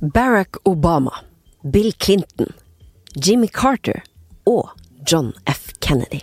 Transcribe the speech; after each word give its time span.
Barack 0.00 0.56
Obama, 0.64 1.14
Bill 1.72 1.92
Clinton, 1.92 2.52
Jimmy 3.14 3.48
Carter 3.48 4.02
og 4.46 4.70
John 5.06 5.32
F. 5.46 5.72
Kennedy. 5.80 6.20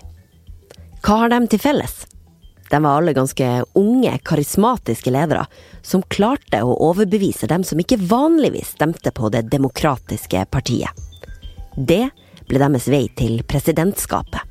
Hva 1.03 1.17
har 1.21 1.29
de 1.33 1.39
til 1.51 1.61
felles? 1.61 2.05
De 2.69 2.79
var 2.81 2.97
alle 2.97 3.13
ganske 3.13 3.49
unge, 3.77 4.13
karismatiske 4.25 5.11
ledere 5.13 5.45
som 5.85 6.03
klarte 6.09 6.63
å 6.65 6.77
overbevise 6.87 7.47
dem 7.51 7.63
som 7.67 7.79
ikke 7.79 7.99
vanligvis 8.09 8.73
stemte 8.77 9.13
på 9.13 9.29
Det 9.29 9.43
demokratiske 9.51 10.45
partiet. 10.49 10.89
Det 11.75 12.07
ble 12.49 12.61
deres 12.61 12.87
vei 12.89 13.05
til 13.17 13.43
presidentskapet. 13.43 14.41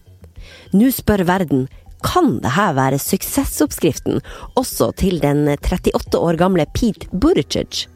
Nå 0.76 0.90
spør 0.94 1.24
verden 1.26 1.66
kan 2.04 2.38
dette 2.44 2.68
være 2.76 3.00
suksessoppskriften 3.00 4.20
også 4.60 4.90
til 5.00 5.20
den 5.22 5.46
38 5.56 6.20
år 6.20 6.38
gamle 6.40 6.66
Pete 6.76 7.08
Buttigieg? 7.12 7.86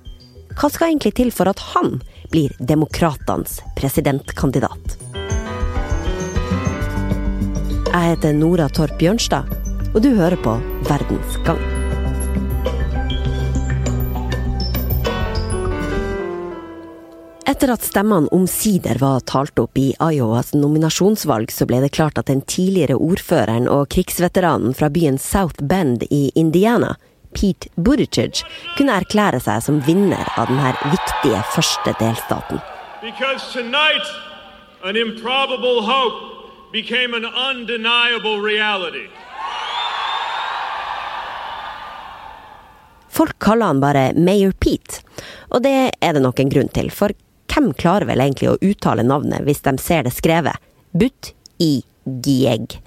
Hva 0.58 0.70
skal 0.72 0.90
egentlig 0.90 1.14
til 1.20 1.30
for 1.34 1.50
at 1.50 1.60
han 1.74 2.00
blir 2.32 2.54
demokratenes 2.58 3.60
presidentkandidat? 3.78 4.98
Jeg 7.88 8.04
heter 8.12 8.36
Nora 8.36 8.68
Torp 8.68 8.98
Bjørnstad, 9.00 9.48
og 9.94 10.00
du 10.04 10.14
hører 10.18 10.36
på 10.44 10.58
Verdens 10.88 11.38
gang. 11.46 11.77
Etter 17.58 17.72
at 17.74 17.82
stemmene 17.82 18.30
omsider 18.30 19.00
var 19.02 19.24
talt 19.26 19.58
opp 19.58 19.78
i 19.82 19.88
Iowas 19.98 20.52
nominasjonsvalg, 20.54 21.50
så 21.50 21.66
ble 21.66 21.80
det 21.82 21.88
klart 21.96 22.20
at 22.20 22.28
den 22.30 22.44
tidligere 22.46 22.94
ordføreren 23.02 23.66
og 23.66 23.88
krigsveteranen 23.90 24.76
fra 24.78 24.86
byen 24.94 25.18
South 25.18 25.58
Bend 25.66 26.04
i 26.06 26.28
Indiana, 26.38 26.92
Pete 27.34 27.66
Buttigieg, 27.74 28.44
kunne 28.78 29.00
erklære 29.02 29.42
seg 29.42 29.66
som 29.66 29.82
vinner 29.82 30.22
av 30.38 30.46
denne 30.52 30.70
viktige 30.94 31.42
første 31.56 31.98
delstaten. 31.98 32.62
Tonight, 33.02 34.06
an 34.86 34.94
improbable 34.94 35.82
hope 35.82 36.70
became 36.70 37.10
an 37.18 37.26
undeniable 37.26 38.38
reality. 38.38 39.08
Folk 43.10 43.40
kaller 43.42 43.74
han 43.74 43.82
bare 43.82 44.12
Mayor 44.14 44.54
Pete, 44.54 45.02
og 45.50 45.66
det 45.66 45.90
er 45.90 46.12
det 46.14 46.22
nok 46.22 46.38
en 46.38 46.54
grunn 46.54 46.70
til, 46.70 46.94
for 46.94 47.10
hvem 47.48 47.72
klarer 47.74 48.08
vel 48.08 48.22
egentlig 48.22 48.52
å 48.52 48.58
uttale 48.62 49.04
navnet 49.06 49.44
hvis 49.46 49.64
de 49.64 49.74
ser 49.82 50.06
det 50.06 50.14
skrevet? 50.16 50.56
But 50.92 51.32
i 51.58 51.82
gieg. 52.24 52.78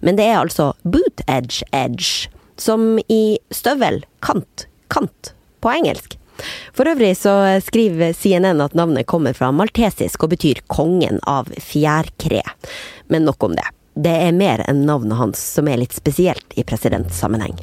Men 0.00 0.18
det 0.18 0.26
er 0.26 0.40
altså 0.40 0.72
boot 0.82 1.22
edge 1.30 1.62
edge, 1.70 2.28
som 2.58 2.96
i 3.12 3.38
støvel, 3.54 4.02
kant, 4.24 4.66
kant 4.92 5.32
på 5.62 5.72
engelsk. 5.72 6.16
For 6.76 6.88
øvrig 6.88 7.14
så 7.16 7.32
skriver 7.64 8.12
CNN 8.12 8.60
at 8.60 8.74
navnet 8.76 9.08
kommer 9.08 9.36
fra 9.36 9.52
maltesisk 9.54 10.26
og 10.26 10.34
betyr 10.34 10.60
kongen 10.68 11.20
av 11.24 11.48
fjærkre. 11.62 12.42
Men 13.08 13.24
nok 13.28 13.46
om 13.48 13.56
det. 13.56 13.68
Det 13.96 14.12
er 14.26 14.36
mer 14.36 14.60
enn 14.68 14.84
navnet 14.84 15.16
hans 15.16 15.40
som 15.40 15.68
er 15.72 15.80
litt 15.80 15.96
spesielt 15.96 16.58
i 16.60 16.66
presidentsammenheng. 16.68 17.56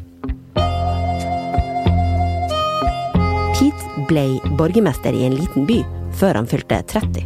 Pete 3.54 4.08
ble 4.10 4.26
borgermester 4.58 5.14
i 5.14 5.28
en 5.28 5.38
liten 5.38 5.70
by 5.70 5.84
før 6.20 6.40
han 6.40 6.50
fylte 6.50 6.82
30. 6.92 7.26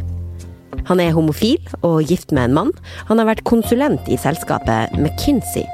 Han 0.88 1.02
er 1.04 1.12
homofil 1.12 1.60
og 1.84 2.08
gift 2.08 2.32
med 2.32 2.48
en 2.48 2.56
mann. 2.56 2.72
Han 3.10 3.20
har 3.20 3.28
vært 3.28 3.44
konsulent 3.48 4.08
i 4.08 4.16
selskapet 4.20 4.94
McKinsey. 4.96 5.66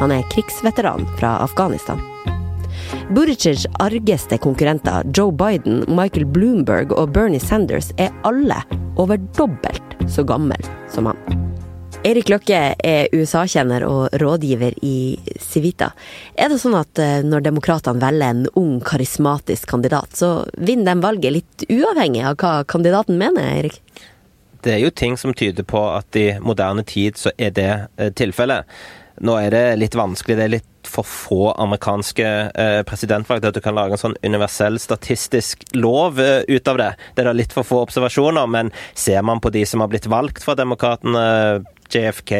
Han 0.00 0.14
er 0.14 0.26
krigsveteran 0.32 1.06
fra 1.20 1.36
Afghanistan. 1.44 2.02
Buttigieg 3.14 3.66
argeste 3.84 4.38
konkurrenter 4.42 5.06
Joe 5.14 5.32
Biden, 5.32 5.84
Michael 5.88 6.26
Bloomberg 6.26 6.94
og 6.96 7.14
Bernie 7.14 7.42
Sanders 7.42 7.92
er 8.00 8.14
alle 8.26 8.58
over 8.96 9.20
dobbelt 9.38 9.96
så 10.10 10.26
gammel 10.26 10.70
som 10.90 11.12
han. 11.12 11.33
Erik 12.04 12.28
Løkke 12.28 12.58
er 12.84 13.14
USA-kjenner 13.16 13.86
og 13.88 14.12
rådgiver 14.20 14.74
i 14.84 15.16
Civita. 15.40 15.94
Er 16.36 16.50
det 16.52 16.58
sånn 16.60 16.76
at 16.76 17.00
eh, 17.00 17.22
når 17.24 17.46
demokratene 17.46 18.02
velger 18.02 18.34
en 18.34 18.42
ung, 18.60 18.74
karismatisk 18.84 19.70
kandidat, 19.70 20.12
så 20.12 20.34
vinner 20.58 20.92
de 20.92 21.06
valget 21.06 21.36
litt 21.38 21.64
uavhengig 21.70 22.26
av 22.28 22.36
hva 22.42 22.58
kandidaten 22.68 23.16
mener, 23.20 23.48
Erik? 23.56 23.80
Det 24.64 24.74
er 24.74 24.82
jo 24.84 24.92
ting 24.92 25.16
som 25.20 25.32
tyder 25.36 25.64
på 25.64 25.80
at 25.94 26.16
i 26.20 26.26
moderne 26.44 26.84
tid 26.84 27.16
så 27.20 27.32
er 27.38 27.56
det 27.56 27.72
eh, 27.96 28.12
tilfellet. 28.12 28.68
Nå 29.24 29.38
er 29.38 29.52
det 29.54 29.64
litt 29.78 29.96
vanskelig. 29.96 30.36
Det 30.36 30.44
er 30.44 30.54
litt 30.56 30.70
for 30.90 31.06
få 31.06 31.52
amerikanske 31.52 32.26
eh, 32.50 32.80
presidentvalg 32.86 33.42
til 33.42 33.52
at 33.52 33.56
du 33.56 33.62
kan 33.64 33.76
lage 33.76 33.96
en 33.96 34.00
sånn 34.00 34.16
universell 34.26 34.78
statistisk 34.82 35.64
lov 35.76 36.20
eh, 36.22 36.42
ut 36.48 36.68
av 36.68 36.80
det. 36.80 36.90
Det 37.14 37.22
er 37.22 37.30
da 37.30 37.36
litt 37.36 37.54
for 37.54 37.66
få 37.66 37.80
observasjoner, 37.86 38.48
men 38.50 38.72
ser 38.92 39.22
man 39.26 39.40
på 39.40 39.52
de 39.54 39.64
som 39.68 39.84
har 39.84 39.92
blitt 39.92 40.10
valgt 40.10 40.44
fra 40.44 40.56
demokratene, 40.58 41.24
JFK, 41.92 42.32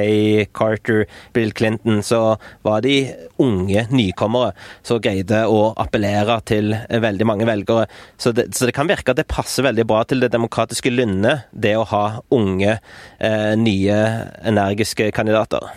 Carter, 0.55 1.05
Bill 1.33 1.53
Clinton, 1.53 2.03
så 2.03 2.37
var 2.63 2.85
de 2.85 3.15
unge 3.43 3.87
nykommere 3.91 4.53
som 4.83 5.01
greide 5.03 5.45
å 5.51 5.73
appellere 5.81 6.39
til 6.49 6.75
veldig 6.89 7.29
mange 7.29 7.49
velgere. 7.49 7.87
Så 8.17 8.35
det, 8.37 8.51
så 8.57 8.69
det 8.69 8.77
kan 8.77 8.91
virke 8.91 9.15
at 9.15 9.21
det 9.21 9.29
passer 9.31 9.67
veldig 9.67 9.87
bra 9.89 10.03
til 10.09 10.25
det 10.25 10.33
demokratiske 10.35 10.93
lynnet, 10.93 11.49
det 11.51 11.77
å 11.79 11.87
ha 11.93 12.05
unge, 12.35 12.79
eh, 13.19 13.55
nye, 13.61 13.99
energiske 14.45 15.11
kandidater. 15.15 15.73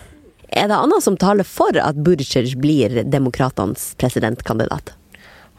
Er 0.48 0.70
det 0.70 0.78
annet 0.78 1.04
som 1.04 1.16
taler 1.20 1.44
for 1.44 1.76
at 1.76 1.98
Buttigieg 2.00 2.56
blir 2.60 3.02
demokratenes 3.04 3.92
presidentkandidat? 4.00 4.94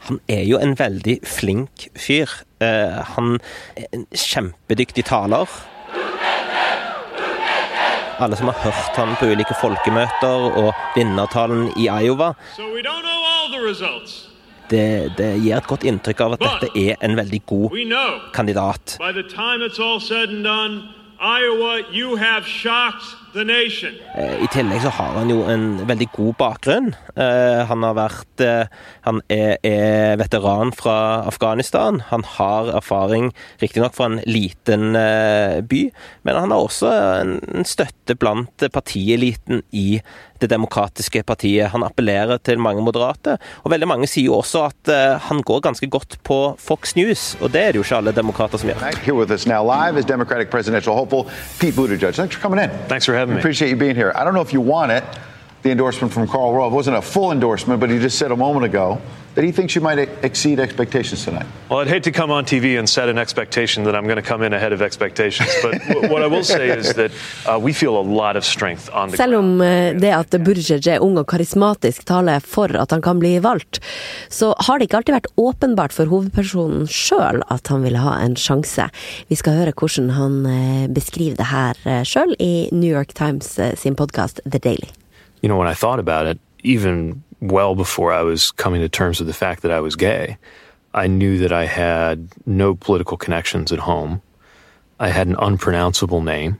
Han 0.08 0.20
er 0.32 0.46
jo 0.48 0.58
en 0.60 0.74
veldig 0.78 1.18
flink 1.28 1.88
fyr. 1.98 2.30
Eh, 2.64 3.00
han 3.14 3.36
er 3.76 3.90
en 3.92 4.06
kjempedyktig 4.16 5.04
taler. 5.10 5.48
Alle 8.20 8.36
som 8.36 8.50
har 8.50 8.58
hørt 8.60 8.96
han 9.00 9.14
på 9.16 9.30
ulike 9.32 9.54
folkemøter 9.56 10.42
og 10.60 10.74
vinnertalen 10.96 11.70
i 11.80 11.88
Iowa, 11.88 12.34
det, 14.70 15.12
det 15.18 15.30
gir 15.42 15.56
et 15.56 15.66
godt 15.66 15.86
inntrykk 15.88 16.20
av 16.26 16.36
at 16.36 16.44
dette 16.44 16.68
er 16.78 17.00
en 17.00 17.16
veldig 17.16 17.40
god 17.48 17.78
kandidat. 18.36 18.98
Iowa, 21.20 21.72
you 21.92 22.16
have 22.16 22.46
shocked 22.46 23.19
I 24.42 24.48
tillegg 24.50 24.82
så 24.82 24.90
har 24.96 25.12
han 25.20 25.30
jo 25.30 25.44
en 25.46 25.84
veldig 25.86 26.08
god 26.16 26.34
bakgrunn. 26.40 26.88
Eh, 27.14 27.60
Han 27.68 27.84
har 27.86 27.94
vært 27.94 28.42
eh, 28.42 28.66
Han 29.06 29.20
er, 29.30 29.54
er 29.62 30.16
veteran 30.18 30.72
fra 30.74 31.22
Afghanistan. 31.30 32.02
Han 32.10 32.24
har 32.36 32.72
erfaring, 32.74 33.30
riktignok 33.62 33.94
fra 33.94 34.10
en 34.10 34.18
liten 34.26 34.96
eh, 34.98 35.60
by, 35.62 35.82
men 36.26 36.40
han 36.40 36.50
har 36.50 36.66
også 36.66 36.90
en 36.90 37.64
støtte 37.68 38.18
blant 38.18 38.66
partieliten 38.74 39.62
i 39.70 40.00
Det 40.40 40.48
demokratiske 40.50 41.22
partiet. 41.26 41.70
Han 41.74 41.84
appellerer 41.84 42.40
til 42.44 42.60
mange 42.62 42.82
moderate, 42.84 43.36
og 43.64 43.72
veldig 43.72 43.88
mange 43.90 44.08
sier 44.08 44.30
jo 44.30 44.38
også 44.40 44.66
at 44.70 44.92
eh, 44.92 45.18
han 45.28 45.42
går 45.46 45.60
ganske 45.66 45.86
godt 45.90 46.18
på 46.24 46.38
Fox 46.58 46.94
News, 46.96 47.36
og 47.40 47.52
det 47.52 47.62
er 47.62 47.72
det 47.72 47.80
jo 47.80 47.86
ikke 47.86 47.98
alle 48.00 48.14
demokrater 48.16 48.60
som 48.60 48.70
gjør. 48.72 48.86
Here 49.04 49.14
with 49.14 49.32
us 49.32 49.46
now 49.46 49.62
live 49.64 49.98
is 49.98 50.04
Democratic 50.08 50.50
presidential 50.50 50.94
hopeful 50.96 51.26
Pete 51.60 51.76
Buttigieg. 51.76 52.14
Thanks 52.14 52.36
for 52.36 52.42
coming 52.42 52.62
in. 52.64 52.70
Thanks 52.88 53.06
for 53.06 53.14
having 53.14 53.34
me. 53.34 53.40
Appreciate 53.40 53.70
you 53.70 53.76
being 53.76 53.96
here. 53.96 54.12
I 54.14 54.24
don't 54.24 54.34
know 54.34 54.42
if 54.42 54.52
you 54.52 54.60
want 54.60 54.92
it, 54.92 55.04
the 55.62 55.70
endorsement 55.70 56.12
from 56.12 56.26
Karl 56.26 56.54
Rove. 56.54 56.72
It 56.72 56.76
wasn't 56.76 56.96
a 56.96 57.02
full 57.02 57.32
endorsement, 57.32 57.80
but 57.80 57.90
he 57.90 57.98
just 57.98 58.18
said 58.18 58.32
a 58.32 58.36
moment 58.36 58.64
ago 58.64 59.00
that 59.34 59.44
he 59.44 59.52
thinks 59.52 59.74
you 59.74 59.80
might 59.80 59.98
exceed 60.24 60.58
expectations 60.58 61.24
tonight. 61.24 61.46
Well, 61.68 61.78
I'd 61.80 61.88
hate 61.88 62.02
to 62.04 62.12
come 62.12 62.30
on 62.32 62.44
TV 62.44 62.78
and 62.78 62.88
set 62.88 63.08
an 63.08 63.18
expectation 63.18 63.84
that 63.84 63.94
I'm 63.94 64.04
going 64.04 64.16
to 64.16 64.28
come 64.28 64.42
in 64.42 64.52
ahead 64.52 64.72
of 64.72 64.82
expectations. 64.82 65.48
But 65.62 65.74
what 66.10 66.22
I 66.22 66.26
will 66.26 66.42
say 66.42 66.68
is 66.68 66.94
that 66.94 67.12
uh, 67.46 67.58
we 67.58 67.72
feel 67.72 67.96
a 67.96 68.02
lot 68.02 68.36
of 68.36 68.44
strength 68.44 68.90
on 68.92 69.10
the 69.10 69.16
Selv 69.16 69.38
om 69.38 69.60
eh, 69.60 69.94
det 69.94 70.12
at 70.14 70.30
Burgic 70.44 70.86
er 70.86 70.98
ung 71.00 71.18
og 71.18 71.28
karismatisk 71.30 72.04
taler 72.04 72.40
for 72.40 72.74
at 72.76 72.90
han 72.90 73.02
kan 73.02 73.18
bli 73.22 73.38
valgt, 73.38 73.78
så 74.28 74.54
har 74.58 74.78
det 74.78 74.88
ikke 74.88 75.00
alltid 75.00 75.18
vært 75.20 75.32
åpenbart 75.36 75.94
for 75.94 76.10
hovedpersonen 76.10 76.88
sjøl 76.90 77.44
at 77.48 77.70
han 77.70 77.86
ville 77.86 78.02
ha 78.02 78.18
en 78.24 78.34
sjanse. 78.36 78.90
Vi 79.30 79.38
skal 79.38 79.62
høre 79.62 79.76
hvordan 79.76 80.10
han 80.18 80.40
eh, 80.46 80.88
beskriver 80.90 81.38
det 81.38 81.52
her 81.54 82.04
sjøl 82.04 82.34
i 82.38 82.68
New 82.72 82.90
York 82.90 83.14
Times 83.14 83.58
eh, 83.58 83.76
sin 83.78 83.94
podkast 83.94 84.42
The 84.44 84.58
Daily. 84.58 84.90
You 85.42 85.48
know, 85.48 85.56
when 85.56 85.68
I 85.68 85.74
thought 85.74 85.98
about 85.98 86.26
it, 86.26 86.38
even 86.62 87.22
well 87.40 87.74
before 87.74 88.12
I 88.12 88.22
was 88.22 88.50
coming 88.50 88.80
to 88.82 88.88
terms 88.88 89.18
with 89.18 89.28
the 89.28 89.34
fact 89.34 89.62
that 89.62 89.70
I 89.70 89.80
was 89.80 89.96
gay, 89.96 90.36
I 90.92 91.06
knew 91.06 91.38
that 91.38 91.52
I 91.52 91.66
had 91.66 92.28
no 92.46 92.74
political 92.74 93.16
connections 93.16 93.72
at 93.72 93.78
home. 93.80 94.22
I 94.98 95.08
had 95.08 95.28
an 95.28 95.36
unpronounceable 95.38 96.20
name, 96.20 96.58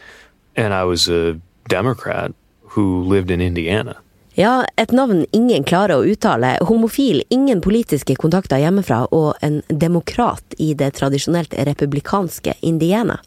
and 0.56 0.72
I 0.72 0.84
was 0.84 1.08
a 1.08 1.38
Democrat 1.68 2.32
who 2.62 3.02
lived 3.02 3.30
in 3.30 3.40
Indiana. 3.40 3.96
Ja, 4.36 4.64
et 4.74 4.90
navn 4.90 5.20
ingen 5.30 5.62
klarer 5.62 6.00
å 6.00 6.06
uttale, 6.10 6.56
homofil, 6.66 7.20
ingen 7.30 7.60
politiske 7.62 8.16
kontakter 8.18 8.58
hjemmefra 8.58 9.04
og 9.14 9.36
en 9.46 9.60
demokrat 9.70 10.56
i 10.58 10.72
det 10.74 10.88
tradisjonelt 10.96 11.54
republikanske 11.68 12.56
Indiana. 12.66 13.20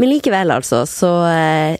Men 0.00 0.08
likevel, 0.08 0.48
altså, 0.50 0.86
så 0.88 1.08
eh, 1.28 1.74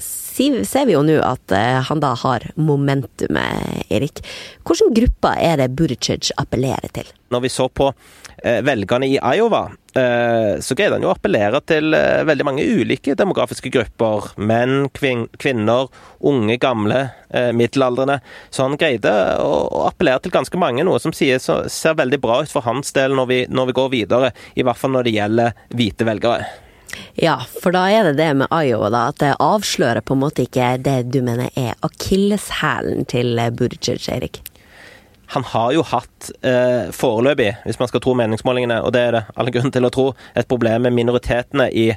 ser 0.00 0.86
vi 0.88 0.94
jo 0.94 1.02
nå 1.04 1.18
at 1.20 1.52
eh, 1.52 1.82
han 1.84 2.00
da 2.00 2.14
har 2.16 2.46
momentumet, 2.56 3.90
Erik. 3.92 4.22
Hvilke 4.64 4.88
grupper 4.96 5.36
er 5.44 5.60
det 5.60 5.74
Buttigieg 5.76 6.30
appellerer 6.40 6.88
til? 6.96 7.10
Når 7.34 7.42
vi 7.44 7.50
så 7.52 7.66
på 7.68 7.90
eh, 7.90 8.62
velgerne 8.64 9.10
i 9.10 9.18
Iowa, 9.20 9.66
så 9.96 10.74
greide 10.76 10.98
han 10.98 11.04
jo 11.06 11.08
å 11.08 11.14
appellere 11.14 11.56
til 11.64 11.94
veldig 12.28 12.44
mange 12.44 12.64
ulike 12.68 13.14
demografiske 13.16 13.70
grupper. 13.72 14.26
Menn, 14.36 14.90
kvin 14.92 15.22
kvinner, 15.40 15.88
unge, 16.20 16.58
gamle, 16.60 16.98
middelaldrende. 17.56 18.18
Så 18.52 18.66
han 18.66 18.76
greide 18.76 19.14
å, 19.40 19.86
appellere 19.86 20.20
til 20.26 20.36
ganske 20.36 20.60
mange, 20.60 20.84
noe 20.84 21.00
som 21.00 21.16
ser 21.16 21.96
veldig 21.96 22.20
bra 22.20 22.42
ut 22.44 22.52
for 22.52 22.68
hans 22.68 22.92
del 22.92 23.16
når 23.16 23.32
vi, 23.32 23.40
når 23.48 23.72
vi 23.72 23.78
går 23.80 23.90
videre. 23.96 24.32
I 24.52 24.68
hvert 24.68 24.84
fall 24.84 24.92
når 24.98 25.08
det 25.08 25.16
gjelder 25.16 25.66
hvite 25.72 26.12
velgere. 26.12 26.52
Ja, 27.20 27.38
for 27.62 27.74
da 27.74 27.86
er 27.92 28.10
det 28.10 28.18
det 28.20 28.32
med 28.42 28.52
Iowa, 28.52 28.90
da, 28.92 29.06
at 29.10 29.20
det 29.22 29.36
avslører 29.42 30.04
på 30.04 30.16
en 30.16 30.22
måte 30.22 30.44
ikke 30.46 30.74
det 30.84 30.98
du 31.12 31.22
mener 31.24 31.50
er 31.56 31.74
akilleshælen 31.86 33.08
til 33.10 33.40
Buttigieg, 33.56 34.04
Eirik? 34.12 34.42
Han 35.34 35.42
har 35.44 35.72
jo 35.74 35.82
hatt 35.82 36.28
eh, 36.46 36.92
foreløpig, 36.94 37.48
hvis 37.64 37.80
man 37.80 37.90
skal 37.90 38.02
tro 38.04 38.14
meningsmålingene, 38.18 38.78
og 38.86 38.92
det 38.94 39.02
er 39.08 39.16
det 39.16 39.22
alle 39.34 39.52
grunn 39.54 39.72
til 39.74 39.88
å 39.88 39.90
tro, 39.90 40.04
et 40.38 40.46
problem 40.46 40.86
med 40.86 40.94
minoritetene 40.94 41.66
i 41.74 41.88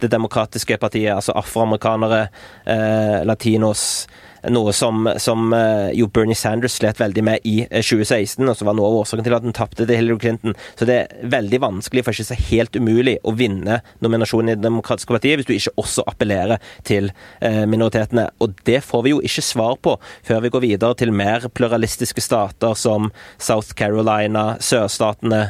Det 0.00 0.08
demokratiske 0.12 0.78
partiet, 0.78 1.10
altså 1.12 1.34
afroamerikanere, 1.36 2.28
eh, 2.64 3.18
latinos 3.26 4.06
noe 4.46 4.72
som, 4.72 5.08
som 5.18 5.52
eh, 5.52 5.90
jo 5.98 6.08
Bernie 6.12 6.36
Sanders 6.38 6.76
slet 6.78 7.00
veldig 7.00 7.24
med 7.26 7.46
i 7.48 7.56
2016, 7.70 8.44
eh, 8.44 8.50
og 8.50 8.58
som 8.58 8.70
var 8.70 8.76
noe 8.78 8.88
av 8.88 8.98
årsaken 9.02 9.26
til 9.26 9.36
at 9.36 9.46
han 9.46 9.56
tapte 9.56 9.84
til 9.84 9.98
Hillary 9.98 10.18
Clinton. 10.22 10.56
Så 10.78 10.88
det 10.88 10.98
er 11.00 11.30
veldig 11.34 11.60
vanskelig, 11.64 12.04
for 12.06 12.14
ikke 12.14 12.26
å 12.26 12.30
si 12.30 12.48
helt 12.52 12.78
umulig, 12.78 13.18
å 13.26 13.34
vinne 13.38 13.80
nominasjonen 14.04 14.52
i 14.52 14.56
Det 14.58 14.66
demokratiske 14.66 15.14
partiet 15.14 15.40
hvis 15.40 15.48
du 15.48 15.54
ikke 15.56 15.74
også 15.82 16.04
appellerer 16.10 16.62
til 16.86 17.10
eh, 17.44 17.64
minoritetene. 17.70 18.28
Og 18.44 18.54
det 18.68 18.80
får 18.86 19.04
vi 19.06 19.14
jo 19.14 19.22
ikke 19.24 19.44
svar 19.44 19.76
på 19.82 19.96
før 20.26 20.44
vi 20.44 20.52
går 20.54 20.64
videre 20.64 20.98
til 20.98 21.14
mer 21.14 21.48
pluralistiske 21.50 22.22
stater 22.22 22.76
som 22.78 23.10
South 23.38 23.74
Carolina, 23.78 24.58
sørstatene, 24.62 25.48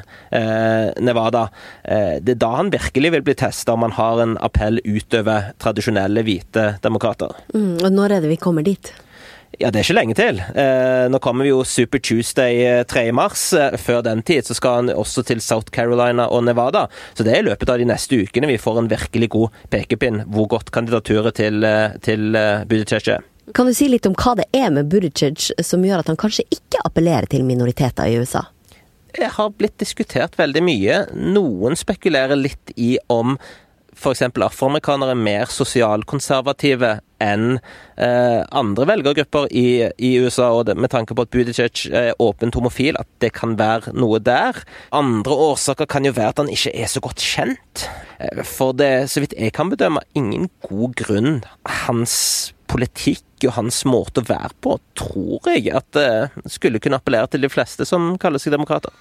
Nevada. 1.02 1.48
det 2.22 2.34
er 2.34 2.40
da 2.40 2.50
han 2.56 2.70
virkelig 2.72 3.10
vil 3.14 3.24
bli 3.24 3.34
testa, 3.38 3.72
om 3.74 3.84
han 3.86 3.94
har 3.96 4.20
en 4.22 4.34
appell 4.44 4.80
utover 4.84 5.52
tradisjonelle 5.62 6.22
hvite 6.26 6.66
demokrater. 6.84 7.34
Mm, 7.54 7.78
og 7.84 7.94
når 7.94 8.16
er 8.16 8.24
det 8.24 8.32
vi 8.32 8.40
kommer 8.40 8.66
dit? 8.66 8.77
Ja, 9.58 9.72
det 9.72 9.80
er 9.80 9.86
ikke 9.86 9.96
lenge 9.96 10.14
til. 10.14 10.36
Eh, 10.38 11.08
nå 11.10 11.18
kommer 11.24 11.42
vi 11.42 11.50
jo 11.50 11.64
Super 11.66 11.98
Tuesday 11.98 12.84
3. 12.86 13.06
Eh, 13.08 13.14
mars. 13.16 13.48
Eh, 13.56 13.74
før 13.80 14.04
den 14.06 14.20
tid 14.22 14.46
så 14.46 14.54
skal 14.54 14.76
han 14.76 14.92
også 14.92 15.24
til 15.26 15.40
South 15.42 15.72
Carolina 15.74 16.28
og 16.30 16.44
Nevada. 16.46 16.84
Så 17.14 17.26
det 17.26 17.32
er 17.34 17.42
i 17.42 17.48
løpet 17.48 17.72
av 17.72 17.80
de 17.80 17.88
neste 17.88 18.20
ukene 18.22 18.46
vi 18.46 18.60
får 18.60 18.78
en 18.78 18.90
virkelig 18.92 19.30
god 19.34 19.56
pekepinn 19.72 20.22
hvor 20.30 20.46
godt 20.52 20.70
kandidaturet 20.70 21.40
til, 21.40 21.64
eh, 21.66 21.96
til 22.06 22.38
Buttigieg 22.70 23.16
er. 23.16 23.26
Kan 23.56 23.66
du 23.66 23.74
si 23.74 23.88
litt 23.88 24.06
om 24.06 24.14
hva 24.14 24.36
det 24.38 24.46
er 24.54 24.70
med 24.70 24.92
Buttigieg 24.92 25.50
som 25.64 25.82
gjør 25.82 26.04
at 26.04 26.12
han 26.12 26.20
kanskje 26.20 26.46
ikke 26.54 26.84
appellerer 26.84 27.26
til 27.26 27.42
minoriteter 27.48 28.06
i 28.06 28.20
USA? 28.20 28.44
Det 29.18 29.32
har 29.34 29.54
blitt 29.56 29.80
diskutert 29.80 30.36
veldig 30.38 30.62
mye. 30.62 31.00
Noen 31.16 31.74
spekulerer 31.74 32.38
litt 32.38 32.76
i 32.76 32.98
om 33.10 33.34
f.eks. 33.98 34.22
afroamerikanere 34.22 35.16
mer 35.18 35.50
sosialkonservative 35.52 36.98
enn 37.22 37.58
eh, 37.98 38.42
andre 38.54 38.86
velgergrupper 38.92 39.48
i, 39.50 39.88
i 39.98 40.12
USA, 40.22 40.52
og 40.54 40.68
det, 40.68 40.76
med 40.78 40.92
tanke 40.92 41.16
på 41.16 41.24
at 41.26 41.32
Buttigieg 41.34 41.88
er 41.90 42.12
åpent 42.22 42.54
homofil, 42.54 42.98
at 43.00 43.08
det 43.22 43.32
kan 43.38 43.56
være 43.58 43.94
noe 43.98 44.20
der. 44.22 44.62
Andre 44.94 45.38
årsaker 45.48 45.88
kan 45.90 46.06
jo 46.06 46.14
være 46.16 46.34
at 46.34 46.44
han 46.44 46.52
ikke 46.52 46.74
er 46.78 46.90
så 46.90 47.02
godt 47.04 47.24
kjent. 47.24 47.88
Eh, 48.22 48.44
for 48.46 48.76
det, 48.78 49.08
så 49.10 49.24
vidt 49.24 49.36
jeg 49.38 49.54
kan 49.56 49.72
bedømme, 49.72 50.04
ingen 50.18 50.46
god 50.68 50.94
grunn. 51.02 51.42
Hans 51.86 52.54
politikk 52.68 53.24
og 53.48 53.54
hans 53.56 53.82
måte 53.88 54.22
å 54.22 54.28
være 54.28 54.54
på, 54.62 54.78
tror 54.98 55.50
jeg 55.50 55.72
at 55.74 55.90
det 55.96 56.08
eh, 56.08 56.40
skulle 56.50 56.82
kunne 56.82 57.00
appellere 57.00 57.32
til 57.32 57.46
de 57.46 57.52
fleste 57.52 57.88
som 57.88 58.14
kaller 58.20 58.42
seg 58.42 58.54
demokrater. 58.54 58.94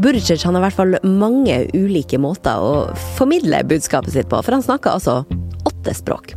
Buttigieg 0.00 0.40
har 0.46 0.56
i 0.56 0.60
hvert 0.62 0.76
fall 0.76 0.94
mange 1.04 1.56
ulike 1.76 2.16
måter 2.20 2.56
å 2.56 2.70
formidle 3.18 3.60
budskapet 3.68 4.14
sitt 4.14 4.30
på, 4.30 4.38
for 4.40 4.56
han 4.56 4.64
snakker 4.64 4.96
altså 4.96 5.18
åtte 5.68 5.92
språk. 5.96 6.32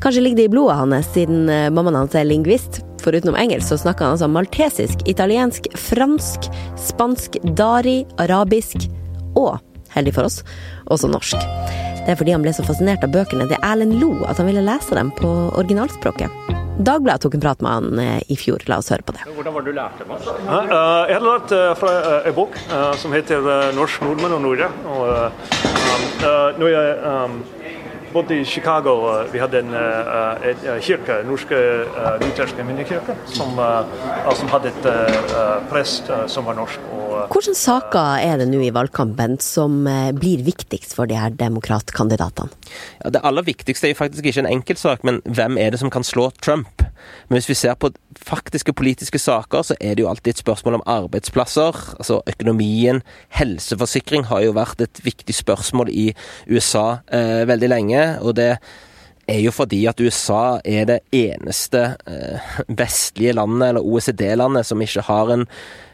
Kanskje 0.00 0.22
ligger 0.24 0.40
det 0.40 0.46
i 0.48 0.52
blodet 0.54 0.78
hans, 0.78 1.10
siden 1.12 1.50
eh, 1.52 1.68
mammaen 1.68 1.98
hans 2.00 2.16
er 2.16 2.24
lingvist. 2.24 2.80
Forutenom 3.04 3.36
engelsk 3.36 3.68
så 3.68 3.80
snakker 3.82 4.06
han 4.06 4.16
altså 4.16 4.30
maltesisk, 4.32 5.04
italiensk, 5.10 5.68
fransk, 5.90 6.48
spansk, 6.80 7.36
dari, 7.58 8.00
arabisk 8.22 8.88
og, 9.36 9.60
heldig 9.92 10.16
for 10.16 10.30
oss, 10.30 10.40
også 10.88 11.12
norsk. 11.12 11.36
Det 12.02 12.14
er 12.14 12.18
fordi 12.18 12.32
han 12.34 12.42
ble 12.46 12.56
så 12.56 12.64
fascinert 12.66 13.04
av 13.04 13.12
bøkene 13.12 13.50
til 13.50 13.60
Erlend 13.60 14.00
Lo 14.00 14.14
at 14.24 14.40
han 14.40 14.48
ville 14.48 14.64
lese 14.64 14.96
dem 14.96 15.12
på 15.20 15.36
originalspråket. 15.52 16.61
Dagbladet 16.78 17.20
tok 17.22 17.34
en 17.34 17.40
prat 17.40 17.60
med 17.60 17.72
han 17.72 17.98
eh, 17.98 18.22
i 18.32 18.36
fjor. 18.36 18.62
La 18.70 18.78
oss 18.80 18.88
høre 18.92 19.04
på 19.04 19.12
det. 19.12 19.26
Hvordan 19.36 19.54
var 19.54 19.64
det 19.64 19.72
du 19.72 19.76
lærte 19.76 20.06
norsk? 20.08 20.30
Eh, 20.40 20.70
jeg 21.10 21.18
hadde 21.18 21.26
lært 21.26 21.52
eh, 21.56 21.72
fra 21.78 21.92
en 22.30 22.36
bok 22.36 22.56
som 23.02 23.12
heter 23.12 23.48
'Norsk 23.76 24.04
nordmenn 24.06 24.36
og 24.38 24.42
Norge'. 24.46 24.70
Og, 24.88 25.02
um, 25.92 26.06
når 26.58 26.68
jeg 26.72 26.96
um, 27.04 27.36
bodde 28.12 28.36
i 28.40 28.44
Chicago, 28.44 28.94
vi 29.32 29.40
hadde 29.42 29.62
en, 29.62 29.74
en 29.74 30.82
kirke, 30.84 31.20
norske 31.28 31.58
lutherske 32.22 32.64
minnekirke, 32.66 33.16
som, 33.32 33.56
som 34.38 34.52
hadde 34.52 34.72
et 34.72 34.88
prest 35.70 36.10
som 36.32 36.48
var 36.48 36.58
norsk. 36.58 36.84
Og, 36.92 37.16
Hvilke 37.32 37.54
saker 37.56 38.22
er 38.24 38.40
det 38.40 38.48
nå 38.50 38.62
i 38.64 38.72
valgkampen 38.74 39.38
som 39.42 39.82
blir 40.18 40.44
viktigst 40.46 40.96
for 40.96 41.10
de 41.10 41.18
her 41.18 41.34
demokratkandidatene? 41.36 42.52
Ja, 43.02 43.12
det 43.16 43.24
aller 43.24 43.46
viktigste 43.46 43.90
er 43.90 43.98
faktisk 43.98 44.28
ikke 44.28 44.44
en 44.44 44.52
enkeltsak, 44.52 45.04
men 45.08 45.20
hvem 45.28 45.58
er 45.60 45.72
det 45.74 45.82
som 45.82 45.92
kan 45.92 46.06
slå 46.06 46.30
Trump? 46.42 46.84
Men 47.28 47.38
hvis 47.38 47.50
vi 47.50 47.58
ser 47.58 47.76
på 47.80 47.92
faktiske 48.22 48.74
politiske 48.76 49.18
saker, 49.18 49.66
så 49.66 49.76
er 49.80 49.96
det 49.96 50.04
jo 50.04 50.08
alltid 50.10 50.34
et 50.34 50.44
spørsmål 50.44 50.78
om 50.78 50.86
arbeidsplasser. 50.86 51.78
Altså 51.98 52.20
økonomien. 52.30 53.02
Helseforsikring 53.38 54.26
har 54.30 54.44
jo 54.46 54.56
vært 54.56 54.80
et 54.84 55.02
viktig 55.04 55.34
spørsmål 55.36 55.92
i 55.92 56.08
USA 56.50 57.02
eh, 57.12 57.44
veldig 57.48 57.70
lenge. 57.72 58.02
og 58.20 58.36
det 58.36 58.56
er 59.30 59.38
jo 59.38 59.52
fordi 59.54 59.84
at 59.86 60.00
USA 60.02 60.58
er 60.64 60.86
det 60.88 60.98
eneste 61.14 61.82
eh, 62.10 62.52
vestlige 62.68 63.34
landet, 63.38 63.68
eller 63.68 63.86
OECD-landet, 63.86 64.66
som 64.66 64.82
ikke 64.82 65.04
har 65.06 65.30
en 65.32 65.46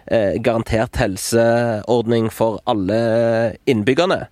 eh, 0.07 0.39
garantert 0.43 0.97
helseordning 0.97 2.31
for 2.33 2.63
alle 2.67 3.57
innbyggerne. 3.69 4.27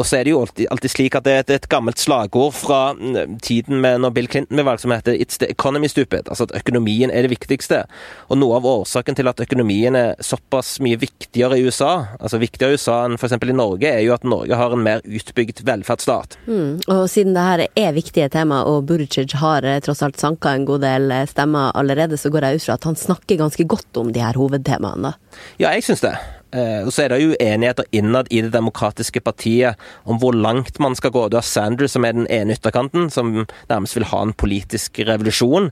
Og 0.00 0.06
så 0.08 0.18
er 0.18 0.24
det 0.24 0.32
jo 0.32 0.40
alltid, 0.40 0.66
alltid 0.72 0.92
slik 0.92 1.16
at 1.18 1.26
det 1.26 1.32
er 1.32 1.42
et, 1.42 1.50
et, 1.52 1.68
gammelt 1.72 2.00
slagord 2.00 2.54
fra 2.56 2.94
mm, 2.96 3.36
tiden 3.44 3.80
med 3.84 4.00
når 4.02 4.14
Bill 4.16 4.28
Clinton 4.30 4.56
ble 4.56 4.64
valgt, 4.64 4.84
som 4.84 4.94
heter 4.94 5.12
'It's 5.12 5.38
the 5.38 5.50
economy 5.52 5.88
stupid'. 5.88 6.28
Altså 6.28 6.48
at 6.48 6.56
økonomien 6.56 7.10
er 7.10 7.22
det 7.22 7.30
viktigste. 7.30 7.84
Og 8.32 8.40
noe 8.40 8.56
av 8.56 8.66
årsaken 8.66 9.16
til 9.16 9.28
at 9.28 9.40
økonomien 9.40 9.96
er 9.96 10.16
såpass 10.20 10.80
mye 10.80 10.96
viktigere 10.96 11.58
i 11.58 11.66
USA, 11.68 12.16
altså 12.20 12.40
viktigere 12.40 12.72
i 12.72 12.80
USA 12.80 13.04
enn 13.04 13.18
f.eks. 13.20 13.36
i 13.36 13.52
Norge, 13.52 13.88
er 13.88 14.00
jo 14.00 14.14
at 14.16 14.24
Norge 14.24 14.56
har 14.56 14.72
en 14.72 14.82
mer 14.82 15.04
utbygd 15.04 15.64
velferdsstat. 15.68 16.38
Mm, 16.46 16.80
og 16.88 17.08
siden 17.10 17.36
det 17.36 17.46
her 17.46 17.66
er 17.76 17.92
viktige 17.92 18.28
tema, 18.32 18.64
og 18.64 18.86
Buttigieg 18.88 19.36
har 19.44 19.64
eh, 19.64 19.80
tross 19.80 20.02
alt 20.02 20.20
sanka 20.20 20.56
en 20.56 20.64
god 20.64 20.80
del 20.80 21.10
eh, 21.12 21.26
stemmer 21.28 21.72
allerede, 21.76 22.16
så 22.16 22.32
går 22.32 22.48
jeg 22.48 22.62
ut 22.62 22.68
fra 22.68 22.80
at 22.80 22.84
han 22.88 22.96
snakker 22.96 23.44
ganske 23.44 23.64
godt 23.68 24.00
om 24.00 24.12
de 24.12 24.24
her 24.24 24.40
hovedtemaene. 24.40 25.14
Ja, 25.60 25.70
jeg 25.70 25.84
syns 25.84 26.00
det. 26.00 26.16
Eh, 26.52 26.84
og 26.84 26.92
så 26.92 27.04
er 27.04 27.12
det 27.12 27.20
jo 27.22 27.32
uenigheter 27.32 27.88
innad 27.96 28.28
i 28.30 28.42
Det 28.44 28.52
demokratiske 28.52 29.22
partiet 29.24 29.80
om 30.04 30.18
hvor 30.20 30.36
langt 30.36 30.78
man 30.80 30.96
skal 30.98 31.14
gå. 31.14 31.28
Du 31.28 31.38
har 31.38 31.46
Sanders, 31.46 31.94
som 31.96 32.04
er 32.04 32.12
den 32.12 32.28
ene 32.28 32.52
ytterkanten, 32.52 33.08
som 33.10 33.46
nærmest 33.70 33.96
vil 33.96 34.08
ha 34.12 34.22
en 34.22 34.36
politisk 34.36 35.00
revolusjon. 35.08 35.70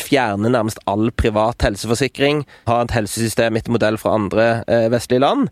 Fjerne 0.00 0.50
nærmest 0.52 0.80
all 0.90 1.10
privat 1.16 1.64
helseforsikring. 1.66 2.44
Ha 2.68 2.78
et 2.82 2.94
helsesystem 2.96 3.58
etter 3.58 3.74
modell 3.74 3.98
fra 4.00 4.14
andre 4.18 4.46
eh, 4.66 4.88
vestlige 4.92 5.22
land. 5.24 5.48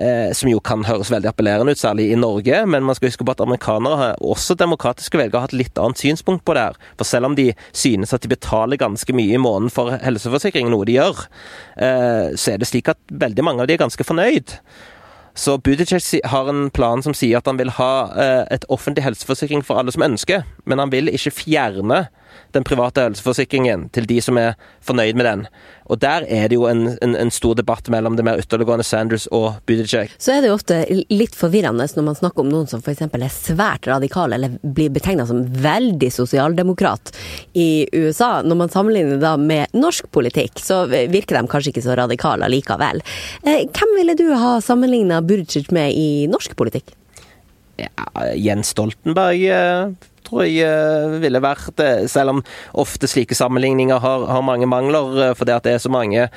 Eh, 0.00 0.30
som 0.36 0.48
jo 0.48 0.60
kan 0.64 0.84
høres 0.88 1.10
veldig 1.12 1.28
appellerende 1.28 1.74
ut, 1.74 1.80
særlig 1.80 2.10
i 2.10 2.18
Norge. 2.18 2.62
Men 2.66 2.86
man 2.86 2.96
skal 2.98 3.10
huske 3.10 3.26
på 3.26 3.34
at 3.34 3.42
amerikanere, 3.44 4.12
også 4.20 4.56
demokratiske 4.58 5.20
velgere, 5.20 5.44
har 5.44 5.52
et 5.52 5.60
litt 5.60 5.80
annet 5.80 6.00
synspunkt 6.00 6.44
på 6.46 6.56
det 6.56 6.68
her. 6.68 6.78
For 7.00 7.08
selv 7.08 7.30
om 7.30 7.36
de 7.38 7.50
synes 7.72 8.14
at 8.16 8.24
de 8.24 8.32
betaler 8.32 8.80
ganske 8.80 9.16
mye 9.16 9.36
i 9.36 9.42
måneden 9.42 9.74
for 9.74 9.98
helseforsikring, 10.04 10.70
noe 10.72 10.88
de 10.88 10.96
gjør, 11.00 11.26
eh, 11.76 12.30
så 12.36 12.54
er 12.54 12.62
det 12.62 12.70
slik 12.70 12.88
at 12.92 13.00
veldig 13.10 13.44
mange 13.46 13.64
av 13.64 13.70
de 13.70 13.76
er 13.76 13.84
ganske 13.84 14.06
fornøyd. 14.06 14.58
Så 15.40 15.56
Buttigieg 15.62 16.24
har 16.26 16.48
en 16.50 16.68
plan 16.74 17.02
som 17.04 17.14
sier 17.16 17.38
at 17.38 17.46
han 17.48 17.58
vil 17.60 17.70
ha 17.76 17.92
eh, 18.18 18.42
et 18.56 18.66
offentlig 18.72 19.04
helseforsikring 19.06 19.62
for 19.66 19.80
alle 19.80 19.92
som 19.94 20.04
ønsker, 20.04 20.42
men 20.66 20.82
han 20.82 20.92
vil 20.92 21.12
ikke 21.12 21.32
fjerne 21.34 22.06
den 22.54 22.66
private 22.66 23.08
helseforsikringen 23.08 23.88
til 23.94 24.08
de 24.10 24.20
som 24.24 24.38
er 24.40 24.56
fornøyd 24.84 25.18
med 25.18 25.28
den. 25.28 25.46
Og 25.90 25.98
der 26.02 26.24
er 26.30 26.46
det 26.50 26.54
jo 26.54 26.68
en, 26.70 26.94
en, 27.02 27.16
en 27.18 27.32
stor 27.34 27.56
debatt 27.58 27.88
mellom 27.90 28.14
det 28.18 28.24
mer 28.26 28.38
ytterliggående 28.38 28.86
Sanders 28.86 29.26
og 29.34 29.58
Buttigieg. 29.66 30.12
Så 30.22 30.36
er 30.36 30.42
det 30.42 30.52
jo 30.52 30.58
ofte 30.58 30.78
litt 31.10 31.34
forvirrende 31.38 31.86
når 31.96 32.06
man 32.06 32.18
snakker 32.18 32.44
om 32.44 32.52
noen 32.52 32.68
som 32.70 32.82
f.eks. 32.84 33.02
er 33.08 33.26
svært 33.34 33.88
radikale, 33.90 34.38
eller 34.38 34.54
blir 34.62 34.92
betegna 34.94 35.26
som 35.26 35.42
veldig 35.64 36.12
sosialdemokrat 36.14 37.10
i 37.58 37.88
USA. 37.96 38.38
Når 38.46 38.60
man 38.62 38.72
sammenligner 38.72 39.18
da 39.22 39.34
med 39.40 39.74
norsk 39.74 40.10
politikk, 40.14 40.62
så 40.62 40.84
virker 40.90 41.40
de 41.40 41.50
kanskje 41.50 41.74
ikke 41.74 41.86
så 41.88 41.98
radikale 41.98 42.50
likevel. 42.52 43.02
Eh, 43.42 43.66
hvem 43.66 43.98
ville 43.98 44.14
du 44.18 44.28
ha 44.38 44.58
sammenligna 44.64 45.22
Buttigieg 45.26 45.74
med 45.74 45.96
i 45.98 46.26
norsk 46.30 46.54
politikk? 46.58 46.94
Ja, 47.80 48.06
Jens 48.36 48.74
Stoltenberg 48.74 49.42
eh, 49.48 49.90
tror 50.30 50.46
jeg 50.46 50.64
eh, 50.64 51.18
ville 51.22 51.42
vært. 51.42 51.84
Selv 52.10 52.36
om 52.36 52.42
ofte 52.80 53.10
slike 53.10 53.36
sammenligninger 53.36 54.00
har, 54.00 54.26
har 54.30 54.46
mange 54.46 54.68
mangler, 54.70 55.12
eh, 55.26 55.36
fordi 55.36 55.56
at 55.56 55.66
det 55.66 55.76
er 55.76 55.84
så 55.84 55.92
mange 55.92 56.28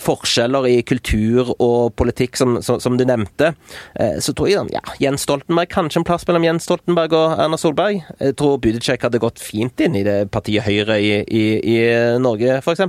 forskjeller 0.00 0.64
i 0.70 0.78
kultur 0.86 1.50
og 1.58 1.92
politikk, 2.00 2.38
som, 2.40 2.56
som, 2.64 2.80
som 2.80 2.96
du 2.96 3.04
nevnte, 3.04 3.52
eh, 4.00 4.16
så 4.24 4.32
tror 4.36 4.48
jeg 4.48 4.72
ja, 4.72 4.80
Jens 5.02 5.26
Stoltenberg 5.26 5.68
kanskje 5.72 6.00
en 6.00 6.08
plass 6.08 6.24
mellom 6.28 6.46
Jens 6.46 6.64
Stoltenberg 6.68 7.16
og 7.18 7.36
Erna 7.36 7.60
Solberg. 7.60 8.00
Jeg 8.16 8.38
tror 8.40 8.56
Buttigieg 8.62 9.04
hadde 9.04 9.20
gått 9.22 9.42
fint 9.42 9.84
inn 9.84 9.98
i 10.00 10.06
det 10.06 10.22
partiet 10.32 10.64
Høyre 10.64 10.96
i, 11.00 11.12
i, 11.26 11.44
i 11.74 11.78
Norge, 12.22 12.60
f.eks. 12.62 12.86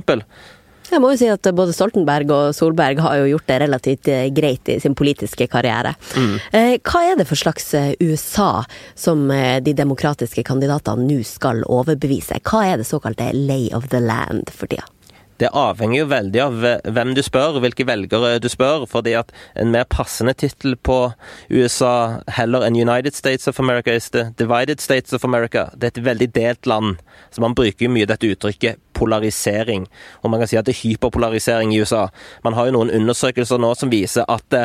Jeg 0.92 1.02
må 1.02 1.12
jo 1.12 1.20
si 1.20 1.28
at 1.32 1.50
både 1.56 1.74
Stoltenberg 1.76 2.32
og 2.34 2.56
Solberg 2.56 3.02
har 3.04 3.20
jo 3.20 3.30
gjort 3.32 3.48
det 3.48 3.58
relativt 3.64 4.10
eh, 4.12 4.28
greit 4.34 4.68
i 4.68 4.78
sin 4.82 4.96
politiske 4.98 5.48
karriere. 5.50 5.94
Mm. 6.16 6.34
Hva 6.84 7.04
er 7.08 7.18
det 7.18 7.28
for 7.28 7.40
slags 7.40 7.70
USA 8.00 8.64
som 8.98 9.24
de 9.28 9.74
demokratiske 9.76 10.44
kandidatene 10.46 11.06
nå 11.08 11.20
skal 11.26 11.64
overbevise? 11.64 12.42
Hva 12.44 12.64
er 12.70 12.82
det 12.82 12.88
såkalte 12.88 13.32
lay 13.36 13.70
of 13.76 13.88
the 13.92 14.02
land 14.04 14.52
for 14.52 14.70
tida? 14.70 14.86
Det 15.42 15.48
avhenger 15.58 15.98
jo 15.98 16.06
veldig 16.06 16.40
av 16.44 16.64
hvem 16.94 17.16
du 17.16 17.20
spør, 17.24 17.56
hvilke 17.64 17.86
velgere 17.88 18.36
du 18.38 18.46
spør. 18.52 18.84
fordi 18.86 19.16
at 19.18 19.32
en 19.58 19.72
mer 19.74 19.84
passende 19.90 20.34
tittel 20.38 20.76
på 20.76 21.12
USA 21.50 22.22
heller 22.28 22.62
enn 22.62 22.78
United 22.78 23.14
States 23.14 23.48
of 23.48 23.58
America 23.58 23.90
is 23.92 24.10
the 24.10 24.30
Divided 24.38 24.80
States 24.80 25.12
of 25.12 25.24
America. 25.24 25.70
Det 25.74 25.84
er 25.88 25.98
et 25.98 26.04
veldig 26.04 26.28
delt 26.34 26.66
land, 26.66 26.96
så 27.30 27.40
man 27.40 27.54
bruker 27.54 27.88
jo 27.88 27.90
mye 27.90 28.06
dette 28.06 28.30
uttrykket 28.30 28.78
polarisering. 29.02 29.88
Og 30.22 30.32
man 30.32 30.42
kan 30.42 30.50
si 30.50 30.60
at 30.60 30.68
det 30.68 30.76
er 30.76 30.82
hyperpolarisering 30.86 31.74
i 31.74 31.82
USA. 31.82 32.06
Man 32.46 32.54
har 32.58 32.70
jo 32.70 32.78
noen 32.78 32.94
undersøkelser 33.02 33.60
nå 33.62 33.74
som 33.78 33.92
viser 33.92 34.28
at, 34.30 34.60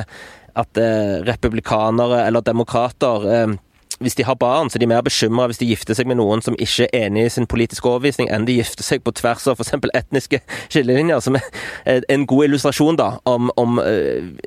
at 0.58 0.82
eh, 0.82 1.16
republikanere 1.28 2.26
eller 2.28 2.46
demokrater 2.46 3.32
eh, 3.34 3.58
hvis 4.00 4.16
de 4.16 4.26
har 4.28 4.36
barn, 4.38 4.70
så 4.70 4.78
er 4.78 4.84
de 4.84 4.90
mer 4.92 5.02
bekymra 5.02 5.48
hvis 5.50 5.58
de 5.58 5.70
gifter 5.72 5.98
seg 5.98 6.06
med 6.10 6.20
noen 6.20 6.44
som 6.46 6.54
ikke 6.62 6.86
er 6.86 7.08
enig 7.08 7.24
i 7.26 7.32
sin 7.34 7.48
politiske 7.50 7.88
overbevisning, 7.90 8.30
enn 8.30 8.46
de 8.46 8.60
gifter 8.60 8.86
seg 8.86 9.02
på 9.02 9.14
tvers 9.18 9.48
av 9.50 9.58
f.eks. 9.58 9.74
etniske 9.98 10.40
skillelinjer. 10.70 11.24
Som 11.24 11.40
er 11.40 12.06
en 12.14 12.28
god 12.30 12.46
illustrasjon 12.46 13.00
da, 13.00 13.10
om, 13.26 13.50
om 13.58 13.82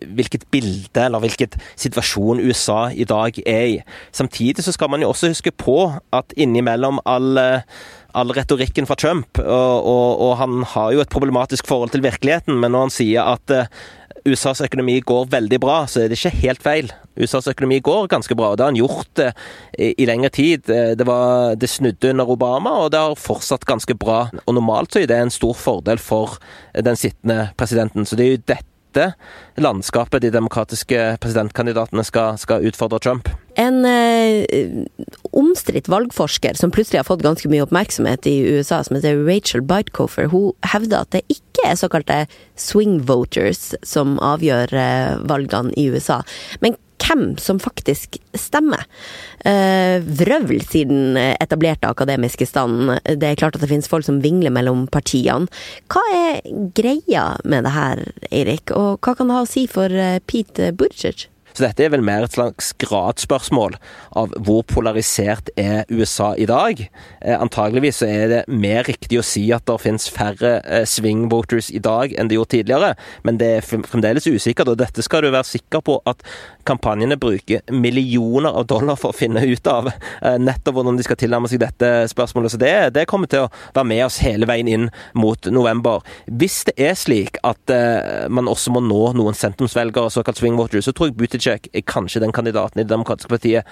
hvilket 0.06 0.46
bilde 0.54 1.02
eller 1.02 1.24
hvilket 1.24 1.58
situasjon 1.74 2.42
USA 2.46 2.92
i 2.94 3.08
dag 3.10 3.42
er 3.42 3.66
i. 3.72 3.78
Samtidig 4.14 4.62
så 4.66 4.76
skal 4.76 4.92
man 4.92 5.02
jo 5.02 5.10
også 5.10 5.32
huske 5.32 5.50
på 5.50 5.80
at 6.14 6.36
innimellom 6.38 7.02
alle 7.02 7.64
all 8.16 8.32
retorikken 8.34 8.88
fra 8.88 8.96
Trump, 8.98 9.38
og, 9.38 9.86
og, 9.86 10.20
og, 10.20 10.34
han 10.40 10.60
har 10.74 10.94
jo 10.94 11.02
et 11.04 11.12
problematisk 11.12 11.68
forhold 11.70 11.94
til 11.94 12.04
virkeligheten, 12.04 12.58
men 12.60 12.74
når 12.74 12.86
han 12.86 12.94
sier 12.94 13.32
at 13.36 13.54
uh, 13.54 13.68
USAs 14.28 14.60
økonomi 14.64 14.98
går 15.06 15.30
veldig 15.32 15.60
bra, 15.62 15.82
så 15.88 16.02
er 16.02 16.10
det 16.10 16.18
ikke 16.18 16.42
helt 16.42 16.64
feil. 16.64 16.90
USAs 17.20 17.48
økonomi 17.52 17.80
går 17.84 18.08
ganske 18.12 18.36
bra, 18.36 18.50
og 18.50 18.58
det 18.58 18.66
har 18.66 18.72
han 18.72 18.80
gjort 18.80 19.10
det 19.18 19.28
i, 19.78 19.92
i 19.96 20.08
lengre 20.08 20.32
tid. 20.34 20.66
Det, 20.68 21.06
var, 21.08 21.54
det, 21.56 21.70
snudde 21.72 22.12
under 22.12 22.32
Obama, 22.36 22.74
og 22.84 22.90
det 22.92 23.00
har 23.00 23.16
fortsatt 23.20 23.64
ganske 23.68 23.96
bra. 23.96 24.26
Og 24.44 24.56
Normalt 24.56 24.92
så 24.92 25.02
er 25.02 25.08
det 25.10 25.20
en 25.20 25.32
stor 25.32 25.56
fordel 25.56 26.02
for 26.02 26.36
den 26.76 27.00
sittende 27.00 27.50
presidenten. 27.60 28.04
Så 28.04 28.18
det 28.18 28.26
er 28.26 28.34
jo 28.34 28.42
dette 28.44 28.68
dette 28.90 29.14
landskapet 29.60 30.22
de 30.22 30.30
demokratiske 30.32 30.98
presidentkandidatene 31.22 32.04
skal, 32.06 32.38
skal 32.40 32.66
utfordre 32.66 33.00
Trump. 33.02 33.28
En 33.60 33.84
eh, 33.84 34.46
omstridt 35.36 35.90
valgforsker 35.90 36.56
som 36.58 36.72
plutselig 36.72 37.00
har 37.00 37.08
fått 37.08 37.24
ganske 37.24 37.50
mye 37.50 37.64
oppmerksomhet 37.66 38.26
i 38.30 38.36
USA, 38.48 38.82
som 38.84 38.96
heter 38.96 39.20
Rachel 39.26 39.62
Bitecofer, 39.66 40.30
hun 40.32 40.52
hevder 40.72 41.04
at 41.04 41.12
det 41.14 41.24
ikke 41.28 41.66
er 41.68 41.80
såkalte 41.80 42.20
swing 42.58 43.00
voters 43.08 43.74
som 43.86 44.18
avgjør 44.24 44.74
eh, 44.74 45.18
valgene 45.28 45.74
i 45.76 45.90
USA. 45.92 46.22
Men 46.64 46.78
hvem 47.00 47.34
som 47.40 47.58
faktisk 47.62 48.20
stemmer. 48.36 48.86
Uh, 49.42 49.98
vrøvl, 50.20 50.60
siden 50.66 51.00
den 51.00 51.16
etablerte 51.40 51.88
akademiske 51.88 52.46
standen. 52.46 52.98
Det 53.04 53.26
er 53.26 53.38
klart 53.38 53.56
at 53.56 53.64
det 53.64 53.70
finnes 53.70 53.88
folk 53.90 54.06
som 54.06 54.20
vingler 54.24 54.52
mellom 54.54 54.86
partiene. 54.92 55.48
Hva 55.90 56.02
er 56.14 56.40
greia 56.76 57.36
med 57.44 57.66
det 57.66 57.74
her, 57.74 58.04
Eirik, 58.30 58.74
og 58.76 59.00
hva 59.04 59.16
kan 59.16 59.30
det 59.30 59.38
ha 59.38 59.44
å 59.44 59.50
si 59.50 59.66
for 59.70 59.92
eh, 59.92 60.20
Pete 60.26 60.72
Buttigieg? 60.76 61.28
Så 61.52 61.64
dette 61.64 61.84
er 61.84 61.92
vel 61.94 62.04
mer 62.04 62.24
et 62.26 62.36
slags 62.36 62.72
gradsspørsmål 62.80 63.76
av 64.18 64.34
hvor 64.38 64.62
polarisert 64.68 65.50
er 65.60 65.88
USA 65.90 66.32
i 66.38 66.46
dag. 66.50 66.82
Eh, 67.20 67.36
antageligvis 67.36 68.00
så 68.02 68.08
er 68.10 68.32
det 68.32 68.40
mer 68.48 68.86
riktig 68.88 69.20
å 69.20 69.26
si 69.26 69.46
at 69.54 69.66
det 69.68 69.78
finnes 69.82 70.08
færre 70.12 70.58
eh, 70.64 70.86
swing 70.88 71.26
voters 71.32 71.70
i 71.74 71.82
dag 71.82 72.14
enn 72.14 72.30
det 72.30 72.38
gjorde 72.38 72.54
tidligere, 72.56 72.94
men 73.26 73.40
det 73.40 73.50
er 73.58 73.66
fremdeles 73.66 74.28
usikkert, 74.30 74.72
og 74.72 74.80
dette 74.80 75.04
skal 75.04 75.24
du 75.24 75.30
være 75.30 75.48
sikker 75.48 75.84
på 75.86 75.98
at 76.10 76.24
kampanjene 76.68 77.18
bruker 77.20 77.64
millioner 77.72 78.54
av 78.54 78.66
dollar 78.70 78.98
for 79.00 79.12
å 79.12 79.16
finne 79.16 79.42
ut 79.46 79.70
av 79.70 79.90
eh, 79.90 80.38
nettopp 80.40 80.76
hvordan 80.76 80.98
de 80.98 81.06
skal 81.06 81.18
tilnærme 81.20 81.50
seg 81.50 81.62
dette 81.62 81.90
spørsmålet. 82.12 82.54
Så 82.54 82.60
det, 82.60 82.74
det, 82.96 83.06
kommer 83.10 83.30
til 83.30 83.46
å 83.46 83.50
være 83.74 83.88
med 83.90 84.04
oss 84.06 84.20
hele 84.24 84.48
veien 84.48 84.70
inn 84.70 84.88
mot 85.18 85.50
november. 85.50 86.04
Hvis 86.26 86.62
det 86.68 86.76
er 86.78 86.96
slik 86.98 87.40
at 87.46 87.74
eh, 87.74 88.28
man 88.30 88.50
også 88.50 88.74
må 88.74 88.84
nå 88.84 89.02
noen 89.18 89.36
sentrumsvelgere, 89.36 90.12
såkalt 90.12 90.40
swing 90.40 90.58
voters, 90.60 90.86
så 90.86 90.94
tror 90.94 91.10
jeg 91.10 91.18
Buttigieg 91.20 91.39
Buttigieg 91.40 91.68
er 91.72 91.84
kanskje 91.86 92.20
den 92.20 92.32
kandidaten 92.32 92.80
i 92.80 92.84
Det 92.84 92.92
demokratiske 92.92 93.30
partiet 93.30 93.64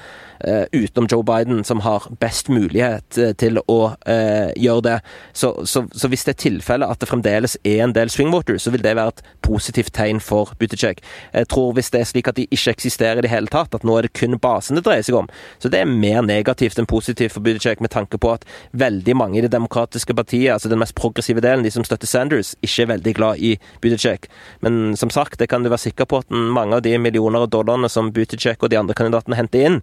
uh, 0.47 0.65
utenom 0.73 1.09
Joe 1.11 1.23
Biden 1.23 1.65
som 1.65 1.81
har 1.85 2.09
best 2.21 2.49
mulighet 2.49 3.19
uh, 3.19 3.33
til 3.37 3.61
å 3.69 3.79
uh, 4.09 4.51
gjøre 4.57 4.85
det. 4.87 4.97
Så, 5.33 5.53
så, 5.67 5.85
så, 5.93 6.09
hvis 6.09 6.25
det 6.25 6.35
er 6.37 6.43
tilfelle 6.45 6.89
at 6.89 7.01
det 7.01 7.09
fremdeles 7.11 7.59
er 7.65 7.83
en 7.85 7.93
del 7.93 8.11
swing 8.11 8.33
voters, 8.33 8.65
så 8.65 8.73
vil 8.73 8.83
det 8.85 8.97
være 8.97 9.17
et 9.17 9.23
positivt 9.45 9.93
tegn 9.95 10.21
for 10.21 10.55
Buttigieg. 10.59 11.03
Jeg 11.33 11.49
tror 11.53 11.75
hvis 11.77 11.91
det 11.93 12.03
er 12.03 12.11
slik 12.11 12.31
at 12.31 12.39
de 12.39 12.47
ikke 12.49 12.75
eksisterer 12.77 13.21
i 13.21 13.27
det 13.27 13.33
hele 13.33 13.53
tatt, 13.53 13.75
at 13.75 13.85
nå 13.85 13.99
er 13.99 14.09
det 14.09 14.15
kun 14.17 14.39
basen 14.41 14.79
det 14.79 14.87
dreier 14.87 15.05
seg 15.05 15.19
om, 15.19 15.29
så 15.61 15.71
det 15.73 15.83
er 15.83 15.91
mer 15.91 16.23
negativt 16.25 16.79
enn 16.81 16.89
positivt 16.89 17.37
for 17.37 17.45
Buttigieg 17.45 17.83
med 17.85 17.93
tanke 17.93 18.21
på 18.21 18.33
at 18.33 18.47
veldig 18.73 19.17
mange 19.17 19.39
i 19.39 19.45
Det 19.45 19.53
demokratiske 19.53 20.15
partiet, 20.17 20.53
altså 20.53 20.69
den 20.69 20.81
mest 20.81 20.97
progressive 20.99 21.43
delen, 21.45 21.65
de 21.65 21.73
som 21.73 21.85
støtter 21.87 22.09
Sanders, 22.09 22.55
ikke 22.63 22.85
er 22.85 22.93
veldig 22.95 23.15
glad 23.17 23.45
i 23.45 23.55
Buttigieg. 23.83 24.29
Men 24.65 24.97
som 24.97 25.11
sagt, 25.11 25.39
det 25.39 25.49
kan 25.51 25.63
du 25.65 25.71
være 25.71 25.87
sikker 25.89 26.09
på 26.09 26.23
at 26.23 26.31
mange 26.31 26.77
av 26.77 26.83
de 26.85 26.97
millioner 27.01 27.45
av 27.45 27.51
dollarene 27.59 27.91
som 27.93 28.13
Buttigieg 28.15 28.63
og 28.63 28.73
de 28.73 28.79
andre 28.81 28.97
kandidatene 28.99 29.39
henter 29.39 29.67
inn, 29.69 29.79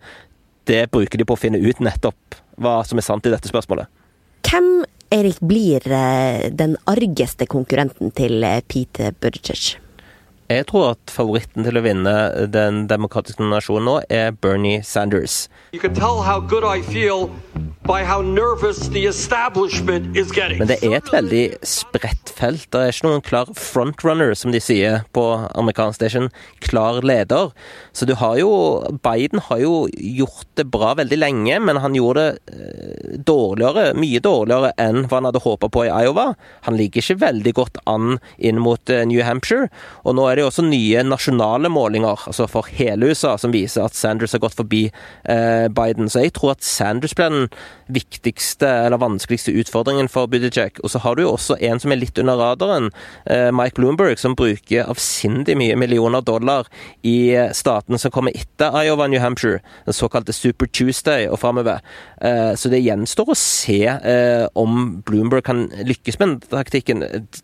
det 0.70 0.88
bruker 0.94 1.22
de 1.22 1.28
på 1.28 1.38
å 1.38 1.40
finne 1.40 1.62
ut 1.62 1.82
nettopp 1.84 2.40
hva 2.62 2.80
som 2.88 3.00
er 3.00 3.06
sant 3.06 3.28
i 3.28 3.34
dette 3.34 3.52
spørsmålet. 3.52 3.90
Hvem, 4.46 4.70
Erik, 5.14 5.42
blir 5.46 5.86
eh, 5.92 6.48
den 6.54 6.78
argeste 6.90 7.48
konkurrenten 7.50 8.14
til 8.16 8.44
eh, 8.46 8.62
Pete 8.66 9.12
Buttigieg? 9.20 9.82
Jeg 10.46 10.68
tror 10.70 10.92
at 10.94 11.10
favoritten 11.10 11.66
til 11.66 11.80
å 11.80 11.82
vinne 11.82 12.12
den 12.54 12.84
demokratiske 12.86 13.42
nominasjonen 13.42 13.88
nå 13.90 13.96
er 14.14 14.36
Bernie 14.38 14.84
Sanders. 14.86 15.48
Men 20.62 20.70
det 20.70 20.78
er 20.82 20.96
et 20.98 21.12
veldig 21.14 21.44
spredt 21.66 22.32
felt. 22.34 22.68
Det 22.74 22.82
er 22.82 22.94
ikke 22.94 23.08
noen 23.08 23.24
klar 23.26 23.50
frontrunner, 23.58 24.34
som 24.38 24.54
de 24.54 24.62
sier 24.62 25.04
på 25.18 25.24
amerikansk. 25.58 25.96
station. 26.00 26.30
klar 26.66 27.02
leder. 27.02 27.52
Så 27.94 28.06
du 28.06 28.16
har 28.16 28.38
jo 28.38 28.52
Biden 29.04 29.40
har 29.40 29.60
jo 29.62 29.88
gjort 29.92 30.48
det 30.58 30.66
bra 30.70 30.94
veldig 30.98 31.18
lenge, 31.18 31.60
men 31.60 31.78
han 31.78 31.96
gjorde 31.96 32.26
det 32.26 32.40
eh, 32.54 33.18
dårligere, 33.28 33.94
mye 33.98 34.20
dårligere 34.20 34.74
enn 34.82 35.06
hva 35.06 35.20
han 35.20 35.30
hadde 35.30 35.44
håpa 35.44 35.70
på 35.70 35.86
i 35.86 35.92
Iowa. 35.92 36.34
Han 36.66 36.78
ligger 36.78 37.02
ikke 37.02 37.22
veldig 37.22 37.54
godt 37.54 37.78
an 37.86 38.18
inn 38.38 38.62
mot 38.64 38.90
eh, 38.90 39.06
New 39.06 39.22
Hampshire. 39.26 39.70
Og 40.04 40.18
nå 40.18 40.26
er 40.30 40.35
det 40.36 40.46
jo 40.46 40.50
også 40.52 40.66
nye 40.68 41.04
nasjonale 41.06 41.70
målinger, 41.72 42.28
altså 42.28 42.48
for 42.52 42.68
hele 42.78 43.12
USA, 43.12 43.36
som 43.42 43.54
viser 43.54 43.86
at 43.86 43.98
Sanders 43.98 44.36
har 44.36 44.44
gått 44.44 44.58
forbi 44.58 44.88
eh, 44.90 45.68
Biden. 45.70 46.10
Så 46.10 46.26
jeg 46.26 46.36
tror 46.38 46.56
at 46.56 46.66
Sanders 46.66 47.16
blir 47.18 47.34
den 47.34 47.50
viktigste 47.88 48.68
eller 48.86 48.98
vanskeligste 49.02 49.54
utfordringen 49.54 50.10
for 50.10 50.30
Buttigieg. 50.32 50.80
Og 50.84 50.90
så 50.90 51.02
har 51.04 51.16
du 51.16 51.26
jo 51.26 51.34
også 51.36 51.58
en 51.62 51.82
som 51.82 51.94
er 51.94 52.02
litt 52.02 52.18
under 52.22 52.40
radaren, 52.40 52.90
eh, 53.26 53.52
Mike 53.54 53.78
Bloomberg, 53.78 54.18
som 54.20 54.36
bruker 54.38 54.90
avsindig 54.90 55.58
mye 55.58 55.76
millioner 55.78 56.26
dollar 56.26 56.70
i 57.04 57.36
eh, 57.36 57.52
statene 57.54 58.00
som 58.02 58.14
kommer 58.14 58.34
etter 58.36 58.74
Iowa 58.82 59.08
New 59.08 59.22
Hampshire, 59.22 59.62
den 59.86 59.98
såkalte 59.98 60.34
Super 60.34 60.66
Tuesday 60.66 61.28
og 61.30 61.40
framover. 61.44 61.84
Eh, 62.22 62.56
så 62.58 62.72
det 62.74 62.82
gjenstår 62.82 63.30
å 63.30 63.38
se 63.38 63.78
om 64.58 65.02
Bloomberg 65.06 65.46
kan 65.46 65.66
lykkes 65.86 66.18
med 66.20 66.28
den 66.28 66.50
taktikken. 66.50 67.04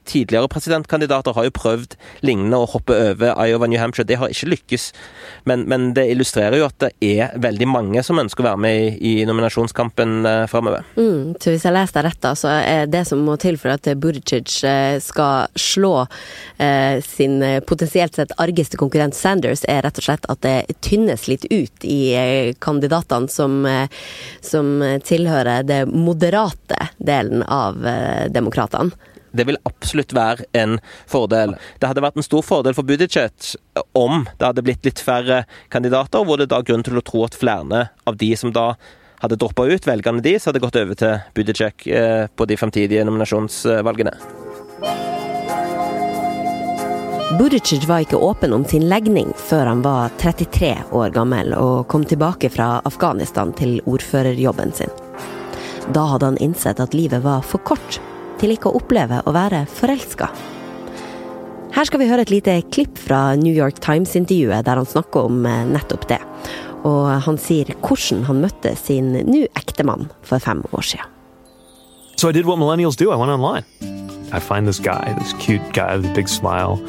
Tidligere 0.09 0.49
presidentkandidater 0.51 1.35
har 1.35 1.45
jo 1.47 1.53
prøvd 1.53 1.95
lignende 2.25 2.57
å 2.57 2.69
hoppe 2.69 2.80
over 2.89 3.35
Iowa 3.45 3.67
New 3.67 3.79
Hampshire. 3.79 4.07
Det 4.07 4.17
har 4.17 4.31
ikke 4.31 4.49
lykkes, 4.55 4.89
men, 5.49 5.67
men 5.69 5.91
det 5.97 6.07
illustrerer 6.11 6.57
jo 6.57 6.67
at 6.67 6.77
det 6.81 6.91
er 7.05 7.37
veldig 7.41 7.67
mange 7.69 8.03
som 8.03 8.19
ønsker 8.21 8.43
å 8.43 8.49
være 8.51 8.63
med 8.65 8.79
i, 8.79 9.21
i 9.21 9.25
nominasjonskampen 9.29 10.25
uh, 10.25 10.45
framover. 10.51 10.87
Mm, 10.97 11.35
så 11.41 11.53
hvis 11.53 11.65
jeg 11.67 11.75
leser 11.75 11.99
deg 11.99 12.09
rett, 12.09 12.21
da, 12.23 12.33
så 12.37 12.53
er 12.57 12.89
det 12.91 13.03
som 13.09 13.21
må 13.25 13.37
til 13.41 13.59
for 13.61 13.73
at 13.73 13.87
Buttigieg 14.01 14.49
eh, 14.67 14.97
skal 15.03 15.51
slå 15.59 15.93
eh, 16.57 17.01
sin 17.05 17.41
eh, 17.43 17.59
potensielt 17.59 18.15
sett 18.15 18.33
argeste 18.41 18.79
konkurrent 18.81 19.15
Sanders, 19.17 19.65
er 19.69 19.83
rett 19.85 19.99
og 20.01 20.07
slett 20.07 20.27
at 20.31 20.41
det 20.45 20.79
tynnes 20.85 21.27
litt 21.29 21.45
ut 21.51 21.85
i 21.87 21.99
eh, 22.17 22.53
kandidatene 22.59 23.31
som, 23.31 23.61
eh, 23.65 23.87
som, 24.41 24.73
tilhører 25.05 25.65
det 25.67 25.83
moderate 25.91 26.89
delen 26.97 27.43
av 27.43 27.85
eh, 27.87 28.27
demokratene. 28.31 28.91
Det 29.31 29.45
vil 29.47 29.59
absolutt 29.67 30.13
være 30.15 30.47
en 30.57 30.79
fordel. 31.09 31.55
Det 31.79 31.87
hadde 31.87 32.03
vært 32.03 32.19
en 32.19 32.25
stor 32.25 32.43
fordel 32.45 32.75
for 32.77 32.87
Buttigieg 32.87 33.53
om 33.97 34.25
det 34.37 34.47
hadde 34.47 34.63
blitt 34.65 34.85
litt 34.87 34.99
færre 35.03 35.43
kandidater, 35.71 36.25
hvor 36.27 36.41
det 36.41 36.49
da 36.51 36.59
er 36.59 36.67
grunn 36.67 36.83
til 36.85 36.99
å 36.99 37.05
tro 37.05 37.23
at 37.27 37.37
flere 37.37 37.87
av 38.07 38.19
de 38.19 38.33
som 38.39 38.51
da 38.55 38.73
hadde 39.21 39.37
droppa 39.37 39.67
ut, 39.69 39.87
velgerne 39.87 40.23
de, 40.25 40.35
hadde 40.41 40.63
gått 40.63 40.79
over 40.81 40.97
til 40.97 41.19
Buttigieg 41.37 41.87
eh, 41.93 42.25
på 42.35 42.47
de 42.49 42.57
fremtidige 42.59 43.05
nominasjonsvalgene. 43.07 44.15
Buttigieg 47.39 47.87
var 47.87 48.03
ikke 48.03 48.19
åpen 48.19 48.51
om 48.53 48.65
sin 48.67 48.89
legning 48.91 49.31
før 49.39 49.69
han 49.69 49.85
var 49.85 50.11
33 50.19 50.73
år 50.91 51.13
gammel 51.15 51.55
og 51.55 51.87
kom 51.89 52.03
tilbake 52.05 52.51
fra 52.51 52.81
Afghanistan 52.85 53.53
til 53.55 53.79
ordførerjobben 53.87 54.75
sin. 54.75 54.91
Da 55.95 56.03
hadde 56.11 56.33
han 56.33 56.41
innsett 56.43 56.81
at 56.83 56.93
livet 56.97 57.23
var 57.23 57.45
for 57.45 57.63
kort 57.65 58.01
til 58.41 58.55
ikke 58.55 58.71
å 58.71 58.79
oppleve 58.81 59.21
å 59.25 59.33
være 59.35 59.63
forelska. 59.69 60.31
Her 61.71 61.87
skal 61.87 62.01
vi 62.01 62.09
høre 62.09 62.25
et 62.25 62.33
lite 62.33 62.57
klipp 62.73 62.97
fra 62.99 63.35
New 63.39 63.53
York 63.53 63.79
Times-intervjuet 63.83 64.65
der 64.67 64.81
han 64.81 64.89
snakker 64.89 65.29
om 65.29 65.45
eh, 65.47 65.63
nettopp 65.69 66.07
det. 66.09 66.19
Og 66.83 67.07
han 67.23 67.37
sier 67.39 67.69
hvordan 67.79 68.25
han 68.27 68.41
møtte 68.41 68.73
sin 68.75 69.13
nå 69.13 69.45
ektemann 69.55 70.09
for 70.25 70.41
fem 70.43 70.65
år 70.73 70.87
siden. 70.93 71.07
So 72.17 72.29
I 72.29 72.33
did 72.33 72.45
what 72.45 72.59
millennials 72.59 72.97
do. 72.97 73.11
I 73.11 73.15
went 73.15 73.31
online. 73.31 73.63
I 74.33 74.39
find 74.39 74.67
this 74.67 74.79
guy, 74.79 75.13
this 75.17 75.33
cute 75.33 75.73
guy 75.73 75.97
with 75.97 76.05
a 76.05 76.13
big 76.13 76.29
smile, 76.29 76.79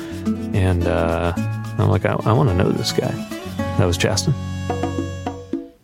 and 0.55 0.87
uh, 0.87 1.33
I'm 1.79 1.89
like, 1.89 2.05
I, 2.05 2.15
I 2.25 2.33
want 2.33 2.51
to 2.51 2.55
know 2.55 2.71
this. 2.71 2.93
That 2.93 3.87
was 3.87 3.97
Chasten. 3.97 4.35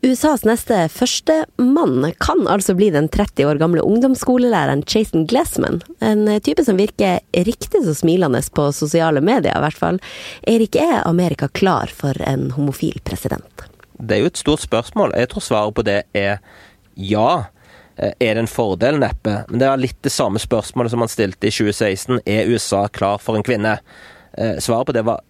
USAs 0.08 0.44
neste 0.48 0.76
første 0.88 1.34
mann 1.60 2.06
kan 2.22 2.46
altså 2.48 2.72
bli 2.78 2.88
den 2.94 3.10
30 3.12 3.44
år 3.44 3.58
gamle 3.60 3.82
ungdomsskolelæreren 3.84 4.84
Jason 4.88 5.26
Glesman. 5.28 5.82
En 6.00 6.24
type 6.40 6.64
som 6.64 6.78
virker 6.80 7.20
riktig 7.36 7.82
så 7.84 7.92
smilende 7.94 8.40
på 8.54 8.70
sosiale 8.72 9.20
medier, 9.20 9.52
i 9.52 9.64
hvert 9.66 9.76
fall. 9.76 10.00
Erik, 10.48 10.78
er 10.80 11.02
Amerika 11.04 11.50
klar 11.52 11.92
for 11.92 12.16
en 12.24 12.50
homofil 12.56 12.96
president? 13.04 13.66
Det 13.98 14.16
er 14.16 14.24
jo 14.24 14.32
et 14.32 14.40
stort 14.40 14.64
spørsmål. 14.64 15.12
Jeg 15.18 15.32
tror 15.34 15.44
svaret 15.44 15.76
på 15.76 15.84
det 15.84 16.00
er 16.16 16.38
ja. 16.94 17.30
Eh, 17.98 18.14
er 18.16 18.38
det 18.38 18.46
en 18.46 18.50
fordel? 18.50 19.00
Neppe. 19.02 19.42
Men 19.50 19.60
det 19.60 19.68
er 19.68 19.82
litt 19.82 20.00
det 20.06 20.14
samme 20.14 20.40
spørsmålet 20.40 20.94
som 20.94 21.04
han 21.04 21.12
stilte 21.12 21.50
i 21.50 21.52
2016. 21.52 22.22
Er 22.24 22.48
USA 22.48 22.86
klar 22.88 23.20
for 23.20 23.36
en 23.36 23.44
kvinne? 23.44 23.76
Eh, 24.38 24.56
svaret 24.62 24.88
på 24.88 24.96
det 24.96 25.04
var 25.04 25.20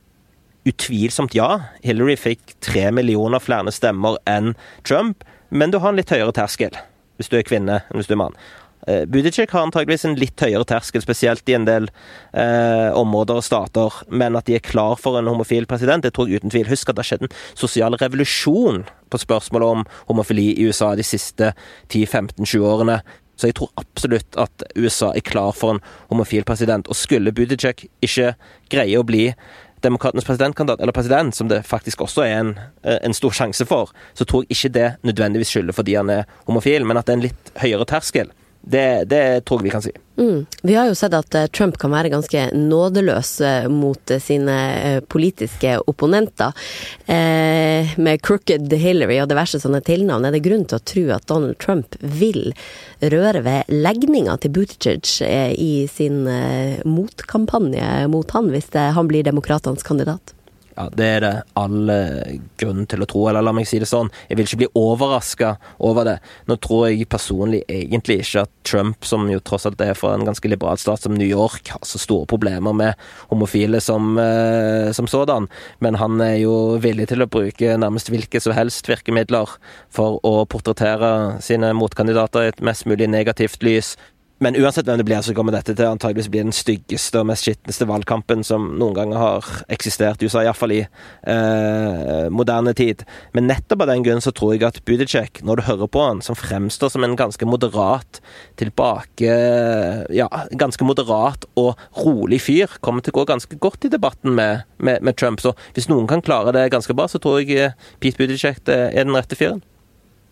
utvilsomt 0.69 1.35
ja. 1.37 1.49
Hillary 1.85 2.17
fikk 2.21 2.55
tre 2.65 2.89
millioner 2.95 3.43
flere 3.43 3.73
stemmer 3.75 4.21
enn 4.29 4.55
Trump, 4.87 5.25
men 5.49 5.73
du 5.73 5.81
har 5.83 5.93
en 5.93 6.01
litt 6.01 6.13
høyere 6.13 6.35
terskel 6.37 6.77
hvis 7.19 7.31
du 7.33 7.39
er 7.39 7.47
kvinne 7.47 7.81
enn 7.83 7.99
hvis 7.99 8.07
du 8.11 8.15
er 8.15 8.21
mann. 8.21 8.37
Uh, 8.89 9.03
Buttigieg 9.11 9.51
har 9.53 9.67
antageligvis 9.67 10.07
en 10.07 10.17
litt 10.17 10.41
høyere 10.41 10.65
terskel, 10.69 11.03
spesielt 11.05 11.51
i 11.51 11.57
en 11.57 11.67
del 11.69 11.89
uh, 11.91 12.95
områder 12.97 13.41
og 13.41 13.45
stater, 13.45 14.01
men 14.09 14.39
at 14.39 14.47
de 14.49 14.57
er 14.57 14.65
klar 14.65 14.97
for 15.01 15.19
en 15.19 15.29
homofil 15.29 15.67
president, 15.69 16.07
det 16.07 16.15
tror 16.17 16.31
jeg 16.31 16.41
uten 16.41 16.55
tvil. 16.55 16.71
Husk 16.71 16.89
at 16.89 16.97
det 16.97 17.05
har 17.05 17.11
skjedd 17.11 17.27
en 17.27 17.35
sosial 17.59 17.99
revolusjon 18.01 18.85
på 19.11 19.21
spørsmålet 19.25 19.75
om 19.75 19.87
homofili 20.09 20.53
i 20.55 20.69
USA 20.69 20.95
de 20.97 21.05
siste 21.07 21.53
10-15-20 21.91 22.69
årene. 22.71 23.01
Så 23.39 23.51
jeg 23.51 23.59
tror 23.59 23.71
absolutt 23.79 24.39
at 24.41 24.65
USA 24.75 25.13
er 25.15 25.27
klar 25.27 25.53
for 25.55 25.77
en 25.77 25.85
homofil 26.09 26.47
president. 26.49 26.89
Og 26.91 26.99
skulle 26.99 27.35
Buttigieg 27.35 27.85
ikke 28.03 28.33
greie 28.73 28.99
å 28.99 29.07
bli 29.07 29.29
demokratenes 29.85 30.27
presidentkandidat, 30.27 30.81
eller 30.81 30.93
president, 30.93 31.37
som 31.37 31.49
det 31.49 31.63
faktisk 31.67 32.01
også 32.05 32.25
er 32.25 32.41
en, 32.41 32.53
eh, 32.85 32.99
en, 33.03 33.15
stor 33.15 33.35
sjanse 33.35 33.67
for, 33.69 33.93
så 34.15 34.25
tror 34.25 34.45
jeg 34.45 34.57
ikke 34.57 34.75
det 34.75 34.89
nødvendigvis 35.03 35.55
skylder 35.55 35.77
fordi 35.77 35.95
han 35.95 36.11
er 36.11 36.29
homofil, 36.47 36.87
men 36.87 36.97
at 36.97 37.07
det 37.07 37.15
er 37.15 37.21
en 37.21 37.27
litt 37.29 37.53
høyere 37.63 37.89
terskel. 37.89 38.33
Det, 38.61 39.05
det, 39.09 39.45
tror 39.47 39.61
jeg 39.61 39.69
vi 39.69 39.73
kan 39.73 39.83
si. 39.83 39.93
Mm. 40.19 40.47
Vi 40.63 40.75
har 40.75 40.89
jo 40.91 40.97
sett 40.99 41.15
at 41.15 41.35
eh, 41.39 41.47
Trump 41.55 41.77
kan 41.79 41.93
være 41.95 42.11
ganske 42.11 42.49
nådeløs 42.53 43.31
eh, 43.47 43.69
mot 43.71 44.11
eh, 44.11 44.21
sine 44.21 44.57
politiske 45.09 45.77
opponenter. 45.89 46.57
Eh, 47.07 47.95
med 47.97 48.23
crooked 48.27 48.75
Hillary 48.75 49.21
og 49.23 49.31
diverse 49.31 49.61
sånne 49.63 49.81
tilnavn, 49.87 50.27
er 50.27 50.35
det 50.35 50.43
grunn 50.45 50.67
til 50.69 50.81
å 50.81 50.87
tro 50.93 51.05
at 51.15 51.29
Donald 51.31 51.61
Trump 51.63 51.97
vil 52.03 52.51
røre 52.99 53.45
ved 53.47 53.71
legninga 53.71 54.37
til 54.43 54.57
Buttigieg 54.59 55.55
i 55.55 55.87
sin 55.91 56.25
motkampanje 56.85 58.09
mot 58.11 58.35
han, 58.35 58.51
hvis 58.53 58.73
han 58.75 59.11
blir 59.11 59.27
demokratenes 59.27 59.87
kandidat? 59.87 60.35
Ja, 60.79 60.89
Det 60.95 61.07
er 61.17 61.25
det 61.25 61.33
all 61.59 61.91
grunn 62.61 62.85
til 62.87 63.03
å 63.03 63.07
tro, 63.11 63.25
eller 63.27 63.43
la 63.43 63.51
meg 63.57 63.67
si 63.67 63.81
det 63.83 63.89
sånn. 63.91 64.13
Jeg 64.29 64.39
vil 64.39 64.47
ikke 64.47 64.61
bli 64.61 64.69
overraska 64.79 65.57
over 65.83 66.07
det. 66.07 66.17
Nå 66.47 66.55
tror 66.63 66.85
jeg 66.87 67.09
personlig 67.11 67.65
egentlig 67.67 68.21
ikke 68.23 68.45
at 68.47 68.53
Trump, 68.69 69.03
som 69.03 69.27
jo 69.31 69.41
tross 69.43 69.67
alt 69.67 69.81
er 69.83 69.97
fra 69.99 70.13
en 70.15 70.27
ganske 70.29 70.51
liberal 70.51 70.79
stat 70.79 71.03
som 71.03 71.17
New 71.19 71.27
York, 71.27 71.73
har 71.75 71.83
så 71.83 71.99
store 71.99 72.29
problemer 72.31 72.77
med 72.77 72.95
homofile 73.33 73.81
som, 73.83 74.17
eh, 74.23 74.93
som 74.93 75.07
sådan. 75.11 75.49
Men 75.81 75.95
han 75.95 76.21
er 76.21 76.37
jo 76.45 76.79
villig 76.79 77.09
til 77.09 77.27
å 77.27 77.31
bruke 77.31 77.75
nærmest 77.75 78.11
hvilke 78.13 78.41
som 78.41 78.53
helst 78.53 78.87
virkemidler 78.87 79.49
for 79.91 80.21
å 80.23 80.47
portrettere 80.47 81.43
sine 81.43 81.73
motkandidater 81.75 82.45
i 82.45 82.53
et 82.53 82.63
mest 82.63 82.87
mulig 82.87 83.09
negativt 83.09 83.63
lys. 83.63 83.97
Men 84.39 84.55
uansett 84.55 84.87
hvem 84.87 85.01
det 85.01 85.07
blir, 85.09 85.23
så 85.25 85.35
kommer 85.35 85.55
dette 85.55 85.75
til 85.75 85.89
antageligvis 85.89 86.29
bli 86.31 86.45
den 86.45 86.55
styggeste 86.55 87.19
og 87.19 87.27
mest 87.31 87.47
skitneste 87.47 87.89
valgkampen 87.91 88.45
som 88.47 88.69
noen 88.79 88.95
ganger 88.95 89.19
har 89.19 89.49
eksistert 89.75 90.23
i 90.23 90.29
USA, 90.29 90.45
iallfall 90.45 90.77
i 90.77 90.83
eh, 90.85 92.29
moderne 92.31 92.75
tid. 92.79 93.03
Men 93.35 93.49
nettopp 93.51 93.83
av 93.83 93.91
den 93.91 94.05
grunn 94.07 94.23
så 94.23 94.31
tror 94.31 94.55
jeg 94.55 94.67
at 94.69 94.79
Buttigieg, 94.87 95.43
når 95.43 95.59
du 95.59 95.65
hører 95.67 95.91
på 95.91 96.05
han, 96.05 96.23
som 96.23 96.39
fremstår 96.39 96.95
som 96.95 97.07
en 97.07 97.19
ganske 97.19 97.49
moderat, 97.49 98.23
tilbake 98.59 99.35
Ja, 100.15 100.27
ganske 100.59 100.87
moderat 100.87 101.45
og 101.59 101.81
rolig 101.99 102.41
fyr, 102.45 102.79
kommer 102.85 103.03
til 103.03 103.15
å 103.15 103.21
gå 103.21 103.27
ganske 103.33 103.59
godt 103.59 103.89
i 103.89 103.93
debatten 103.93 104.37
med, 104.39 104.65
med, 104.79 105.03
med 105.03 105.19
Trump. 105.19 105.43
Så 105.43 105.55
hvis 105.75 105.91
noen 105.91 106.07
kan 106.11 106.23
klare 106.23 106.55
det 106.55 106.69
ganske 106.75 106.95
bra, 106.95 107.09
så 107.11 107.21
tror 107.23 107.43
jeg 107.43 107.75
Pete 107.99 108.21
Buttigieg 108.21 108.63
er 108.71 109.03
den 109.03 109.19
rette 109.19 109.39
fyren. 109.39 109.65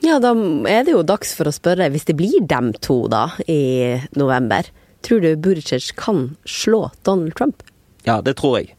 Ja, 0.07 0.21
da 0.23 0.31
er 0.71 0.85
det 0.87 0.93
jo 0.93 1.03
dags 1.03 1.33
for 1.35 1.49
å 1.51 1.55
spørre, 1.55 1.89
hvis 1.91 2.07
det 2.07 2.15
blir 2.19 2.45
dem 2.47 2.71
to 2.85 3.09
da, 3.11 3.25
i 3.51 3.99
november, 4.15 4.69
tror 5.03 5.25
du 5.25 5.33
Buttigieg 5.35 5.97
kan 5.99 6.37
slå 6.47 6.93
Donald 7.03 7.35
Trump? 7.35 7.65
Ja, 8.07 8.21
det 8.23 8.37
tror 8.39 8.61
jeg. 8.61 8.77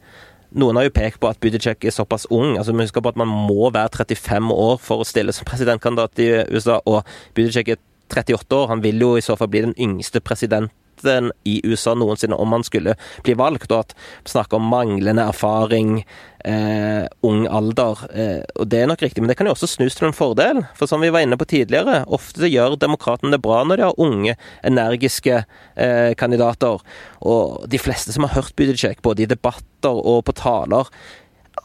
Noen 0.56 0.78
har 0.80 0.86
jo 0.86 0.94
pekt 0.96 1.20
på 1.20 1.28
at 1.28 1.40
Buttigieg 1.42 1.84
er 1.84 1.92
såpass 1.92 2.24
ung. 2.32 2.56
altså 2.56 2.72
Vi 2.72 2.86
husker 2.86 3.04
på 3.04 3.12
at 3.12 3.20
man 3.20 3.28
må 3.28 3.68
være 3.74 3.92
35 4.06 4.54
år 4.54 4.80
for 4.80 5.04
å 5.04 5.08
stille 5.08 5.34
som 5.36 5.44
presidentkandidat 5.48 6.24
i 6.24 6.30
USA, 6.48 6.78
og 6.88 7.04
Buttigieg 7.36 7.74
er 7.76 7.82
38 8.08 8.56
år. 8.56 8.68
Han 8.72 8.82
vil 8.86 9.04
jo 9.04 9.10
i 9.18 9.24
så 9.24 9.36
fall 9.36 9.52
bli 9.52 9.66
den 9.66 9.76
yngste 9.76 10.24
presidenten 10.98 11.32
i 11.44 11.60
USA 11.64 11.94
noensinne 11.94 12.36
om 12.36 12.52
han 12.52 12.64
skulle 12.64 12.94
bli 13.24 13.34
valgt, 13.34 13.70
og 13.72 13.86
at 13.86 13.94
vi 14.24 14.30
snakker 14.30 14.56
om 14.58 14.68
manglende 14.68 15.22
erfaring, 15.22 16.04
eh, 16.44 17.06
ung 17.22 17.46
alder. 17.46 17.98
Eh, 18.14 18.42
og 18.56 18.68
Det 18.68 18.82
er 18.82 18.86
nok 18.86 19.02
riktig, 19.02 19.20
men 19.20 19.28
det 19.28 19.36
kan 19.36 19.46
jo 19.46 19.52
også 19.52 19.68
snus 19.68 19.94
til 19.94 20.08
en 20.08 20.12
fordel. 20.12 20.66
For 20.74 20.86
som 20.86 21.00
vi 21.00 21.10
var 21.10 21.20
inne 21.20 21.36
på 21.36 21.46
tidligere, 21.46 22.06
ofte 22.06 22.48
gjør 22.48 22.78
demokratene 22.78 23.32
det 23.32 23.42
bra 23.42 23.64
når 23.64 23.76
de 23.76 23.82
har 23.82 23.98
unge, 23.98 24.36
energiske 24.64 25.44
eh, 25.76 26.14
kandidater. 26.14 26.80
Og 27.22 27.68
de 27.68 27.78
fleste 27.78 28.12
som 28.12 28.24
har 28.24 28.34
hørt 28.34 28.56
Buttigieg, 28.56 29.02
både 29.02 29.22
i 29.22 29.26
debatter 29.26 29.94
og 29.94 30.24
på 30.24 30.32
taler, 30.32 30.88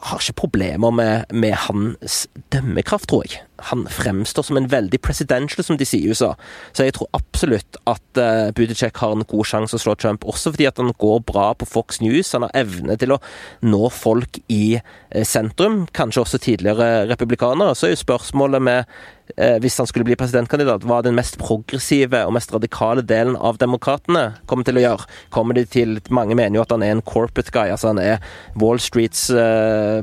har 0.04 0.20
ikke 0.20 0.36
problemer 0.36 0.90
med, 0.90 1.24
med, 1.32 1.54
hans 1.68 2.26
dømmekraft, 2.52 3.08
tror 3.08 3.24
jeg. 3.24 3.44
Han 3.70 3.86
fremstår 3.90 4.42
som 4.42 4.58
en 4.60 4.68
veldig 4.68 5.00
presidential, 5.00 5.64
som 5.64 5.78
de 5.80 5.86
sier 5.88 6.04
i 6.04 6.12
USA. 6.12 6.34
Så 6.72 6.86
jeg 6.86 6.96
tror 6.96 7.10
absolutt 7.16 7.78
at 7.90 8.20
uh, 8.20 8.52
Buttigieg 8.56 8.96
har 9.00 9.14
en 9.14 9.26
god 9.28 9.48
sjanse 9.48 9.78
å 9.78 9.82
slå 9.82 9.96
Trump, 9.98 10.26
også 10.28 10.54
fordi 10.54 10.68
at 10.68 10.80
han 10.82 10.92
går 11.00 11.24
bra 11.28 11.50
på 11.58 11.68
Fox 11.68 12.02
News. 12.04 12.34
Han 12.36 12.46
har 12.46 12.54
evne 12.64 12.98
til 13.00 13.16
å 13.16 13.20
nå 13.64 13.88
folk 13.94 14.40
i 14.52 14.78
uh, 14.78 15.24
sentrum, 15.24 15.84
kanskje 15.96 16.24
også 16.24 16.42
tidligere 16.44 17.08
republikanere. 17.10 17.76
Så 17.78 17.88
er 17.88 17.94
jo 17.94 18.02
spørsmålet 18.04 18.64
med 18.64 18.84
uh, 18.84 19.56
hvis 19.64 19.78
han 19.80 19.88
skulle 19.88 20.06
bli 20.10 20.18
presidentkandidat, 20.20 20.84
hva 20.84 21.00
den 21.06 21.16
mest 21.16 21.38
progressive 21.40 22.24
og 22.26 22.36
mest 22.36 22.52
radikale 22.54 23.04
delen 23.06 23.38
av 23.40 23.60
demokratene 23.62 24.26
kommer 24.50 24.68
til 24.68 24.80
å 24.80 24.84
gjøre. 24.84 25.08
Kommer 25.34 25.56
de 25.56 25.64
til 25.64 25.96
Mange 26.14 26.36
mener 26.36 26.58
jo 26.58 26.64
at 26.66 26.72
han 26.74 26.84
er 26.84 26.92
en 26.92 27.04
corporate 27.06 27.52
guy, 27.54 27.70
altså 27.72 27.94
han 27.94 28.02
er 28.02 28.20
Wall 28.60 28.80
Streets 28.82 29.26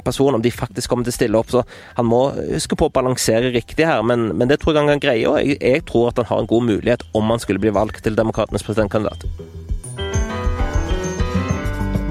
person, 0.04 0.36
om 0.36 0.41
de 0.43 0.52
faktisk 0.52 0.89
kommer 0.89 1.06
til 1.06 1.13
å 1.13 1.15
stille 1.15 1.39
opp. 1.39 1.52
Så 1.54 1.62
han 1.97 2.08
må 2.08 2.24
huske 2.56 2.78
på 2.80 2.88
å 2.88 2.93
balansere 2.93 3.51
riktig 3.56 3.86
her, 3.88 4.04
men, 4.04 4.30
men 4.38 4.50
det 4.50 4.60
tror 4.62 4.76
jeg 4.76 4.84
han 4.84 4.94
kan 4.96 5.04
greie. 5.04 5.28
Og 5.30 5.40
jeg, 5.40 5.58
jeg, 5.62 5.86
tror 5.90 6.12
at 6.12 6.22
han 6.22 6.30
har 6.30 6.44
en 6.44 6.52
god 6.52 6.68
mulighet 6.68 7.06
om 7.18 7.34
han 7.34 7.42
skulle 7.42 7.62
bli 7.62 7.74
valgt 7.76 8.04
til 8.06 8.18
Demokratenes 8.18 8.66
presidentkandidat. 8.68 9.26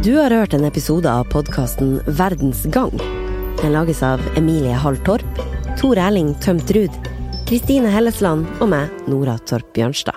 Du 0.00 0.14
har 0.16 0.32
hørt 0.32 0.54
en 0.56 0.64
episode 0.64 1.10
av 1.10 1.28
podkasten 1.28 1.98
Verdens 2.06 2.64
gang. 2.72 2.94
Den 3.60 3.74
lages 3.76 4.00
av 4.06 4.22
Emilie 4.40 4.78
Hall 4.80 4.96
Torp, 5.04 5.42
Tor 5.76 6.00
Erling 6.00 6.32
Tømt 6.40 6.72
Ruud, 6.72 6.94
Kristine 7.50 7.92
Hellesland 7.92 8.48
og 8.62 8.70
meg, 8.72 8.88
Nora 9.10 9.36
Torp 9.44 9.68
Bjørnstad. 9.76 10.16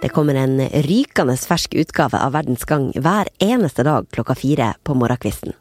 Det 0.00 0.08
kommer 0.10 0.34
en 0.40 0.58
rykende 0.88 1.36
fersk 1.36 1.76
utgave 1.78 2.18
av 2.18 2.32
Verdens 2.34 2.64
gang 2.64 2.88
hver 2.96 3.28
eneste 3.38 3.84
dag 3.86 4.08
klokka 4.10 4.34
fire 4.34 4.72
på 4.82 4.96
morgenkvisten. 4.96 5.52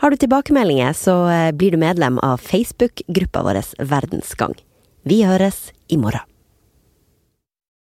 Har 0.00 0.10
du 0.10 0.16
tilbakemeldinger, 0.16 0.92
så 0.96 1.28
eh, 1.28 1.52
blir 1.52 1.70
du 1.70 1.76
medlem 1.76 2.18
av 2.24 2.40
Facebook-gruppa 2.40 3.42
vår 3.44 3.58
Verdensgang. 3.84 4.54
Vi 5.04 5.18
høres 5.28 5.74
i 5.92 5.98
morgen. 6.00 6.29